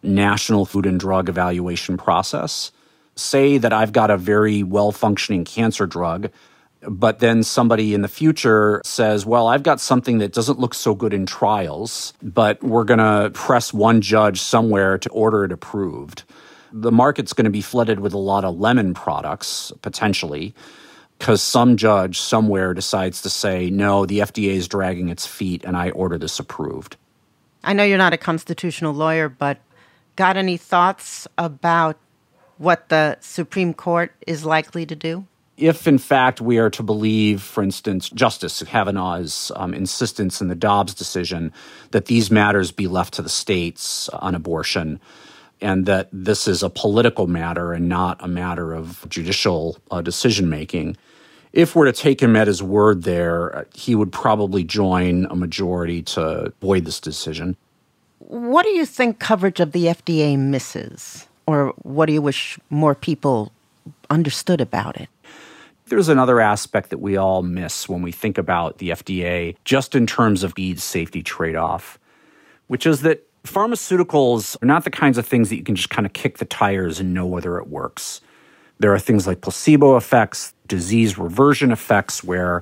national 0.04 0.66
food 0.66 0.86
and 0.86 1.00
drug 1.00 1.30
evaluation 1.30 1.98
process. 1.98 2.72
Say 3.16 3.58
that 3.58 3.74
I've 3.74 3.92
got 3.92 4.12
a 4.12 4.18
very 4.18 4.64
well 4.64 4.92
functioning 4.92 5.46
cancer 5.46 5.86
drug 5.86 6.30
but 6.82 7.20
then 7.20 7.44
somebody 7.44 7.94
in 7.94 8.02
the 8.02 8.08
future 8.08 8.82
says, 8.86 9.26
well, 9.26 9.48
I've 9.48 9.64
got 9.64 9.82
something 9.82 10.20
that 10.20 10.34
doesn't 10.34 10.60
look 10.60 10.74
so 10.74 10.96
good 10.96 11.14
in 11.14 11.26
trials, 11.26 12.14
but 12.22 12.62
we're 12.64 12.86
going 12.86 13.00
to 13.00 13.32
press 13.34 13.74
one 13.74 14.02
judge 14.02 14.40
somewhere 14.40 14.98
to 14.98 15.10
order 15.10 15.44
it 15.44 15.52
approved. 15.52 16.24
The 16.72 16.92
market's 16.92 17.34
going 17.34 17.46
to 17.46 17.52
be 17.52 17.62
flooded 17.62 18.00
with 18.00 18.14
a 18.14 18.18
lot 18.18 18.46
of 18.46 18.58
lemon 18.60 18.94
products, 18.94 19.74
potentially, 19.82 20.54
because 21.18 21.42
some 21.42 21.76
judge 21.76 22.20
somewhere 22.20 22.74
decides 22.74 23.22
to 23.24 23.30
say, 23.30 23.70
no, 23.70 24.06
the 24.06 24.20
FDA 24.20 24.52
is 24.52 24.68
dragging 24.68 25.10
its 25.10 25.26
feet 25.26 25.64
and 25.66 25.76
I 25.76 25.90
order 25.90 26.18
this 26.18 26.40
approved. 26.40 26.96
I 27.64 27.74
know 27.74 27.84
you're 27.84 27.98
not 27.98 28.14
a 28.14 28.18
constitutional 28.18 28.94
lawyer, 28.94 29.28
but 29.28 29.58
got 30.20 30.36
any 30.36 30.58
thoughts 30.58 31.30
about 31.38 31.98
what 32.58 32.90
the 32.90 33.18
Supreme 33.22 33.74
Court 33.74 34.12
is 34.28 34.44
likely 34.44 34.86
to 34.86 34.94
do? 34.94 35.26
If, 35.56 35.88
in 35.88 35.98
fact, 35.98 36.42
we 36.42 36.58
are 36.58 36.70
to 36.72 36.84
believe, 36.84 37.42
for 37.42 37.64
instance, 37.64 38.10
Justice 38.10 38.62
Kavanaugh's 38.64 39.50
um, 39.56 39.74
insistence 39.74 40.42
in 40.42 40.50
the 40.50 40.56
Dobbs 40.56 40.94
decision 40.94 41.54
that 41.92 42.08
these 42.08 42.30
matters 42.30 42.74
be 42.74 42.88
left 42.88 43.14
to 43.14 43.22
the 43.22 43.30
states 43.30 44.10
on 44.10 44.36
abortion, 44.36 45.00
and 45.62 45.86
that 45.86 46.10
this 46.12 46.50
is 46.50 46.64
a 46.64 46.70
political 46.70 47.26
matter 47.26 47.72
and 47.72 47.88
not 47.88 48.18
a 48.22 48.28
matter 48.28 48.74
of 48.74 49.06
judicial 49.08 49.78
uh, 49.90 50.02
decision 50.02 50.50
making, 50.50 50.98
if 51.54 51.78
we're 51.78 51.86
to 51.86 51.94
take 51.94 52.22
him 52.22 52.36
at 52.36 52.48
his 52.48 52.62
word 52.62 53.04
there, 53.04 53.68
he 53.74 53.96
would 53.96 54.12
probably 54.12 54.66
join 54.66 55.28
a 55.30 55.36
majority 55.38 56.02
to 56.04 56.52
void 56.60 56.84
this 56.84 57.00
decision. 57.00 57.56
What 58.30 58.62
do 58.62 58.70
you 58.70 58.86
think 58.86 59.18
coverage 59.18 59.60
of 59.60 59.72
the 59.72 59.86
FDA 59.86 60.38
misses? 60.38 61.28
Or 61.48 61.74
what 61.82 62.06
do 62.06 62.14
you 62.14 62.22
wish 62.22 62.60
more 62.70 62.94
people 62.94 63.52
understood 64.12 64.62
about 64.62 65.02
it? 65.02 65.10
There's 65.88 66.10
another 66.10 66.40
aspect 66.40 66.92
that 66.92 67.00
we 67.00 67.18
all 67.18 67.42
miss 67.42 67.90
when 67.90 68.04
we 68.04 68.12
think 68.12 68.38
about 68.38 68.78
the 68.78 68.90
FDA, 68.90 69.56
just 69.66 69.96
in 69.96 70.06
terms 70.06 70.44
of 70.44 70.52
speed 70.52 70.80
safety 70.80 71.24
trade 71.24 71.56
off, 71.56 71.98
which 72.68 72.86
is 72.86 73.02
that 73.02 73.26
pharmaceuticals 73.46 74.62
are 74.62 74.68
not 74.68 74.84
the 74.84 74.92
kinds 74.92 75.18
of 75.18 75.26
things 75.26 75.50
that 75.50 75.56
you 75.56 75.64
can 75.64 75.76
just 75.76 75.90
kind 75.90 76.06
of 76.06 76.14
kick 76.14 76.38
the 76.38 76.46
tires 76.46 77.00
and 77.00 77.16
know 77.16 77.26
whether 77.26 77.58
it 77.58 77.68
works. 77.68 78.22
There 78.78 78.94
are 78.94 79.00
things 79.00 79.26
like 79.26 79.42
placebo 79.42 79.98
effects, 79.98 80.54
disease 80.68 81.18
reversion 81.18 81.72
effects, 81.72 82.24
where 82.24 82.62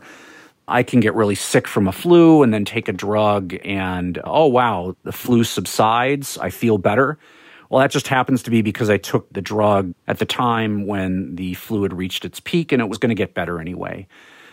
I 0.68 0.84
can 0.84 1.00
get 1.00 1.16
really 1.16 1.36
sick 1.36 1.68
from 1.68 1.88
a 1.88 1.92
flu 1.92 2.44
and 2.44 2.54
then 2.54 2.66
take 2.66 2.88
a 2.88 2.94
drug, 2.94 3.56
and 3.64 4.20
oh, 4.24 4.48
wow, 4.48 4.96
the 5.04 5.14
flu 5.14 5.44
subsides. 5.44 6.38
I 6.38 6.50
feel 6.50 6.78
better. 6.78 7.18
Well, 7.70 7.82
that 7.82 7.92
just 7.92 8.08
happens 8.08 8.44
to 8.44 8.52
be 8.52 8.62
because 8.62 8.90
I 8.90 8.98
took 8.98 9.32
the 9.32 9.42
drug 9.42 9.94
at 10.08 10.20
the 10.20 10.26
time 10.26 10.86
when 10.88 11.36
the 11.36 11.54
flu 11.54 11.84
had 11.84 11.94
reached 11.94 12.26
its 12.26 12.40
peak 12.40 12.72
and 12.72 12.82
it 12.82 12.88
was 12.88 12.98
going 12.98 13.10
to 13.10 13.16
get 13.16 13.34
better 13.34 13.60
anyway. 13.60 14.08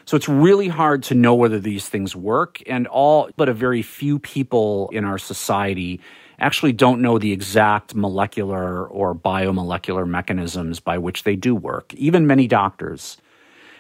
So 0.05 0.16
it's 0.16 0.29
really 0.29 0.68
hard 0.68 1.03
to 1.05 1.14
know 1.14 1.35
whether 1.35 1.59
these 1.59 1.88
things 1.88 2.14
work, 2.14 2.62
and 2.66 2.87
all 2.87 3.31
but 3.37 3.48
a 3.48 3.55
very 3.55 3.83
few 3.83 4.18
people 4.18 4.90
in 4.92 5.05
our 5.05 5.18
society 5.18 6.00
actually 6.38 6.72
don't 6.72 7.00
know 7.00 7.18
the 7.18 7.33
exact 7.33 7.94
molecular 7.94 8.87
or 8.87 9.14
biomolecular 9.14 10.07
mechanisms 10.07 10.81
by 10.81 10.98
which 10.98 11.22
they 11.22 11.37
do 11.37 11.55
work, 11.55 11.94
even 11.94 12.27
many 12.27 12.46
doctors. 12.46 13.16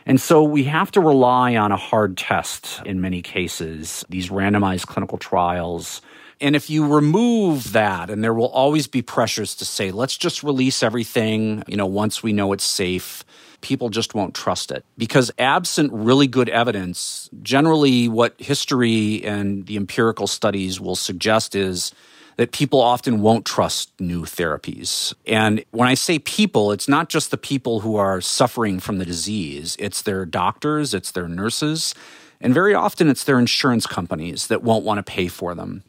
And 0.06 0.20
so 0.20 0.42
we 0.42 0.64
have 0.64 0.90
to 0.92 1.00
rely 1.00 1.56
on 1.56 1.72
a 1.72 1.76
hard 1.76 2.16
test 2.16 2.82
in 2.84 3.00
many 3.00 3.22
cases, 3.22 4.04
these 4.08 4.28
randomized 4.28 4.86
clinical 4.86 5.18
trials. 5.18 6.02
And 6.40 6.54
if 6.54 6.68
you 6.68 6.86
remove 6.86 7.72
that, 7.72 8.10
and 8.10 8.22
there 8.22 8.34
will 8.34 8.48
always 8.48 8.86
be 8.86 9.00
pressures 9.00 9.54
to 9.56 9.64
say, 9.64 9.90
let's 9.90 10.16
just 10.16 10.42
release 10.42 10.82
everything, 10.82 11.64
you 11.66 11.76
know, 11.76 11.86
once 11.86 12.22
we 12.22 12.32
know 12.32 12.52
it's 12.52 12.64
safe, 12.64 13.24
people 13.62 13.88
just 13.88 14.14
won't 14.14 14.34
trust 14.34 14.70
it. 14.70 14.84
Because 14.98 15.30
absent 15.38 15.90
really 15.92 16.26
good 16.26 16.50
evidence, 16.50 17.30
generally 17.42 18.08
what 18.08 18.34
history 18.38 19.24
and 19.24 19.66
the 19.66 19.76
empirical 19.76 20.26
studies 20.26 20.80
will 20.80 20.96
suggest 20.96 21.54
is 21.54 21.94
that 22.36 22.52
people 22.52 22.80
often 22.80 23.20
won't 23.20 23.44
trust 23.44 23.92
new 24.00 24.22
therapies. 24.22 25.14
And 25.26 25.64
when 25.70 25.88
I 25.88 25.94
say 25.94 26.18
people, 26.18 26.72
it's 26.72 26.88
not 26.88 27.08
just 27.08 27.30
the 27.30 27.36
people 27.36 27.80
who 27.80 27.96
are 27.96 28.20
suffering 28.20 28.80
from 28.80 28.98
the 28.98 29.04
disease, 29.04 29.76
it's 29.78 30.02
their 30.02 30.24
doctors, 30.26 30.94
it's 30.94 31.12
their 31.12 31.28
nurses, 31.28 31.94
and 32.40 32.52
very 32.52 32.74
often 32.74 33.08
it's 33.08 33.24
their 33.24 33.38
insurance 33.38 33.86
companies 33.86 34.48
that 34.48 34.62
won't 34.62 34.84
want 34.84 34.98
to 34.98 35.02
pay 35.02 35.28
for 35.28 35.54
them. 35.54 35.84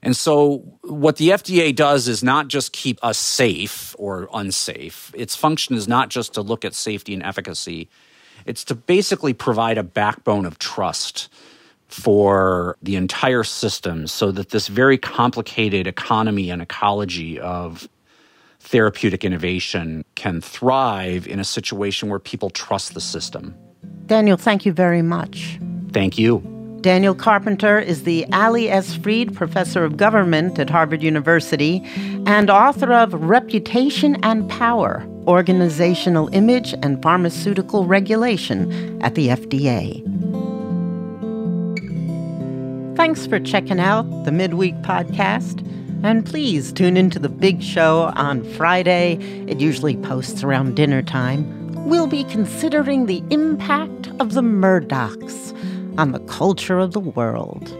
And 0.00 0.16
so, 0.16 0.58
what 0.82 1.16
the 1.16 1.30
FDA 1.30 1.74
does 1.74 2.06
is 2.06 2.22
not 2.22 2.46
just 2.46 2.72
keep 2.72 3.02
us 3.02 3.18
safe 3.18 3.96
or 3.98 4.28
unsafe. 4.32 5.10
Its 5.14 5.34
function 5.34 5.74
is 5.74 5.88
not 5.88 6.08
just 6.08 6.34
to 6.34 6.42
look 6.42 6.64
at 6.64 6.74
safety 6.74 7.14
and 7.14 7.22
efficacy, 7.22 7.88
it's 8.46 8.62
to 8.64 8.76
basically 8.76 9.32
provide 9.32 9.76
a 9.76 9.82
backbone 9.82 10.46
of 10.46 10.58
trust 10.58 11.28
for 11.88 12.76
the 12.82 12.96
entire 12.96 13.44
system 13.44 14.06
so 14.06 14.30
that 14.30 14.50
this 14.50 14.68
very 14.68 14.98
complicated 14.98 15.86
economy 15.86 16.50
and 16.50 16.62
ecology 16.62 17.40
of 17.40 17.88
therapeutic 18.60 19.24
innovation 19.24 20.04
can 20.14 20.40
thrive 20.40 21.26
in 21.26 21.40
a 21.40 21.44
situation 21.44 22.08
where 22.08 22.18
people 22.18 22.50
trust 22.50 22.94
the 22.94 23.00
system. 23.00 23.54
Daniel, 24.06 24.36
thank 24.36 24.66
you 24.66 24.72
very 24.72 25.02
much. 25.02 25.58
Thank 25.92 26.18
you. 26.18 26.42
Daniel 26.80 27.14
Carpenter 27.14 27.78
is 27.78 28.04
the 28.04 28.24
Allie 28.30 28.70
S. 28.70 28.94
Freed 28.94 29.34
Professor 29.34 29.84
of 29.84 29.96
Government 29.96 30.58
at 30.60 30.70
Harvard 30.70 31.02
University 31.02 31.82
and 32.26 32.50
author 32.50 32.92
of 32.92 33.14
Reputation 33.14 34.16
and 34.22 34.48
Power 34.48 35.04
Organizational 35.26 36.28
Image 36.32 36.74
and 36.82 37.02
Pharmaceutical 37.02 37.84
Regulation 37.84 39.02
at 39.02 39.16
the 39.16 39.28
FDA. 39.28 40.57
Thanks 42.98 43.28
for 43.28 43.38
checking 43.38 43.78
out 43.78 44.02
the 44.24 44.32
Midweek 44.32 44.74
Podcast. 44.82 45.64
And 46.02 46.26
please 46.26 46.72
tune 46.72 46.96
into 46.96 47.20
the 47.20 47.28
big 47.28 47.62
show 47.62 48.12
on 48.16 48.42
Friday. 48.54 49.18
It 49.46 49.60
usually 49.60 49.96
posts 49.96 50.42
around 50.42 50.74
dinner 50.74 51.00
time. 51.00 51.86
We'll 51.88 52.08
be 52.08 52.24
considering 52.24 53.06
the 53.06 53.22
impact 53.30 54.08
of 54.18 54.34
the 54.34 54.40
Murdochs 54.40 55.56
on 55.96 56.10
the 56.10 56.18
culture 56.18 56.80
of 56.80 56.92
the 56.92 56.98
world. 56.98 57.72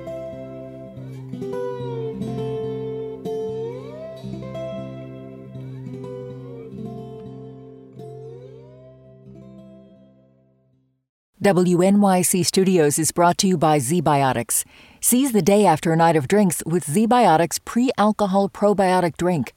WNYC 11.42 12.44
Studios 12.44 12.98
is 12.98 13.12
brought 13.12 13.38
to 13.38 13.46
you 13.46 13.56
by 13.56 13.78
ZBiotics. 13.78 14.64
Seize 15.00 15.32
the 15.32 15.42
day 15.42 15.64
after 15.64 15.92
a 15.92 15.96
night 15.96 16.16
of 16.16 16.26
drinks 16.26 16.62
with 16.66 16.84
ZBiotics 16.86 17.64
pre 17.64 17.90
alcohol 17.98 18.48
probiotic 18.48 19.16
drink. 19.16 19.54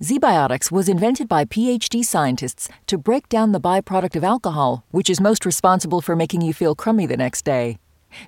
ZBiotics 0.00 0.70
was 0.70 0.88
invented 0.88 1.28
by 1.28 1.44
PhD 1.44 2.04
scientists 2.04 2.68
to 2.86 2.98
break 2.98 3.28
down 3.28 3.52
the 3.52 3.60
byproduct 3.60 4.16
of 4.16 4.24
alcohol, 4.24 4.84
which 4.90 5.10
is 5.10 5.20
most 5.20 5.44
responsible 5.44 6.00
for 6.00 6.16
making 6.16 6.42
you 6.42 6.52
feel 6.52 6.74
crummy 6.74 7.06
the 7.06 7.16
next 7.16 7.44
day. 7.44 7.78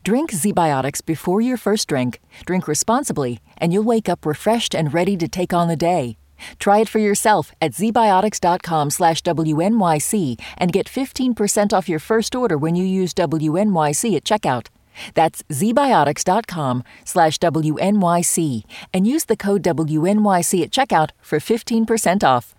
Drink 0.02 0.33
ZBiotics 0.33 1.05
before 1.05 1.40
your 1.40 1.57
first 1.57 1.88
drink, 1.88 2.20
drink 2.44 2.66
responsibly, 2.66 3.40
and 3.59 3.72
you'll 3.72 3.85
wake 3.85 4.09
up 4.09 4.26
refreshed 4.26 4.74
and 4.74 4.92
ready 4.92 5.16
to 5.16 5.29
take 5.29 5.52
on 5.52 5.68
the 5.68 5.76
day. 5.76 6.16
Try 6.59 6.81
it 6.81 6.88
for 6.88 6.98
yourself 6.98 7.52
at 7.62 7.72
zbiotics.com 7.72 8.90
slash 8.90 9.22
WNYC 9.22 10.40
and 10.59 10.72
get 10.72 10.87
15% 10.87 11.72
off 11.72 11.88
your 11.88 11.98
first 12.00 12.35
order 12.35 12.59
when 12.59 12.74
you 12.74 12.85
use 12.85 13.14
WNYC 13.14 14.16
at 14.16 14.24
checkout. 14.24 14.66
That's 15.14 15.42
zbiotics.com 15.44 16.85
slash 17.04 17.38
WNYC 17.38 18.62
and 18.92 19.06
use 19.06 19.24
the 19.24 19.37
code 19.37 19.62
WNYC 19.62 20.62
at 20.62 20.70
checkout 20.70 21.11
for 21.20 21.38
15% 21.38 22.22
off. 22.22 22.54